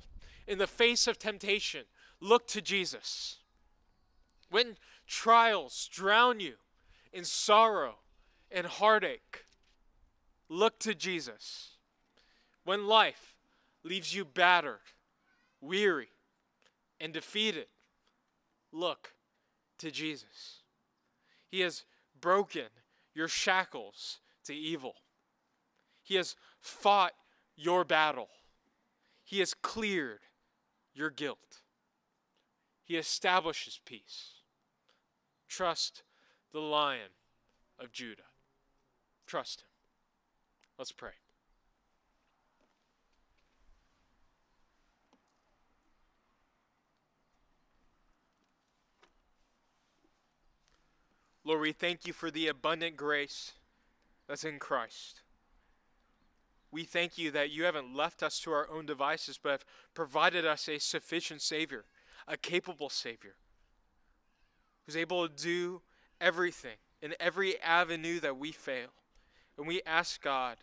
in 0.46 0.60
the 0.60 0.68
face 0.68 1.08
of 1.08 1.18
temptation, 1.18 1.86
look 2.22 2.48
to 2.50 2.62
Jesus. 2.62 3.38
When 4.52 4.78
trials 5.08 5.90
drown 5.92 6.42
you 6.42 6.58
in 7.12 7.24
sorrow 7.24 7.96
and 8.52 8.68
heartache, 8.68 9.46
look 10.48 10.78
to 10.82 10.94
Jesus. 10.94 11.78
When 12.64 12.86
life 12.86 13.34
leaves 13.84 14.14
you 14.14 14.26
battered, 14.26 14.92
weary, 15.60 16.10
and 17.02 17.12
defeated, 17.12 17.66
look 18.72 19.14
to 19.80 19.90
Jesus. 19.90 20.62
He 21.50 21.62
has 21.62 21.84
broken 22.22 22.68
your 23.16 23.28
shackles 23.28 24.20
to 24.48 24.56
evil. 24.56 24.96
He 26.04 26.16
has 26.16 26.36
fought 26.60 27.14
your 27.56 27.84
battle. 27.84 28.30
He 29.24 29.40
has 29.40 29.54
cleared 29.54 30.22
your 30.94 31.10
guilt. 31.10 31.62
He 32.84 32.98
establishes 32.98 33.80
peace. 33.86 34.42
Trust 35.48 36.04
the 36.52 36.60
lion 36.60 37.12
of 37.80 37.92
Judah. 37.92 38.24
Trust 39.26 39.62
him. 39.62 39.68
Let's 40.78 40.92
pray. 40.92 41.12
Lord, 51.44 51.62
we 51.62 51.72
thank 51.72 52.06
you 52.06 52.12
for 52.12 52.30
the 52.30 52.48
abundant 52.48 52.98
grace 52.98 53.54
that's 54.28 54.44
in 54.44 54.60
Christ. 54.60 55.22
We 56.72 56.84
thank 56.84 57.18
you 57.18 57.32
that 57.32 57.50
you 57.50 57.64
haven't 57.64 57.96
left 57.96 58.22
us 58.22 58.40
to 58.42 58.52
our 58.52 58.70
own 58.70 58.86
devices, 58.86 59.40
but 59.42 59.52
have 59.52 59.66
provided 59.94 60.46
us 60.46 60.68
a 60.68 60.80
sufficient 60.80 61.42
Savior, 61.42 61.86
a 62.28 62.36
capable 62.36 62.90
Savior, 62.90 63.36
who's 64.86 64.98
able 64.98 65.28
to 65.28 65.34
do 65.34 65.82
everything 66.20 66.76
in 67.02 67.14
every 67.20 67.60
avenue 67.62 68.20
that 68.20 68.38
we 68.38 68.52
fail. 68.52 68.90
And 69.58 69.66
we 69.66 69.82
ask 69.86 70.22
God 70.22 70.58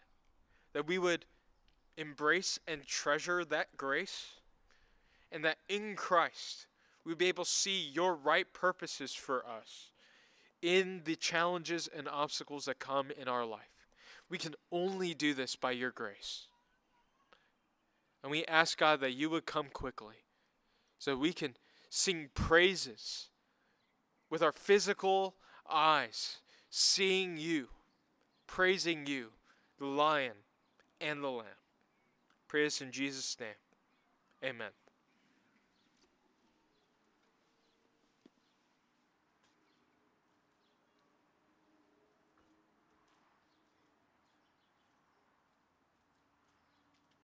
that 0.73 0.87
we 0.87 0.99
would 0.99 1.25
embrace 1.97 2.59
and 2.67 2.87
treasure 2.87 3.45
that 3.45 3.77
grace, 3.77 4.33
and 5.33 5.45
that 5.45 5.59
in 5.69 5.97
Christ 5.97 6.67
we'd 7.05 7.19
be 7.19 7.27
able 7.27 7.45
to 7.45 7.51
see 7.51 7.81
your 7.81 8.15
right 8.15 8.53
purposes 8.53 9.15
for 9.15 9.45
us 9.47 9.91
in 10.65 11.03
the 11.05 11.15
challenges 11.15 11.91
and 11.95 12.09
obstacles 12.09 12.65
that 12.65 12.79
come 12.79 13.11
in 13.21 13.29
our 13.29 13.45
life. 13.45 13.61
We 14.31 14.39
can 14.39 14.55
only 14.73 15.13
do 15.13 15.35
this 15.35 15.57
by 15.57 15.73
your 15.73 15.91
grace. 15.91 16.47
And 18.23 18.31
we 18.31 18.47
ask 18.47 18.79
God 18.79 19.01
that 19.01 19.13
you 19.13 19.29
would 19.29 19.45
come 19.45 19.67
quickly 19.71 20.25
so 20.99 21.15
we 21.15 21.35
can 21.35 21.55
sing 21.91 22.31
praises 22.33 23.29
with 24.31 24.43
our 24.43 24.53
physical 24.53 25.35
eyes, 25.71 26.39
seeing 26.71 27.37
you, 27.37 27.69
praising 28.47 29.07
you, 29.07 29.33
the 29.79 29.85
lion 29.85 30.33
and 30.99 31.23
the 31.23 31.29
lamb. 31.29 31.47
Pray 32.49 32.65
this 32.65 32.81
in 32.81 32.91
Jesus' 32.91 33.37
name. 33.39 33.51
Amen. 34.43 34.71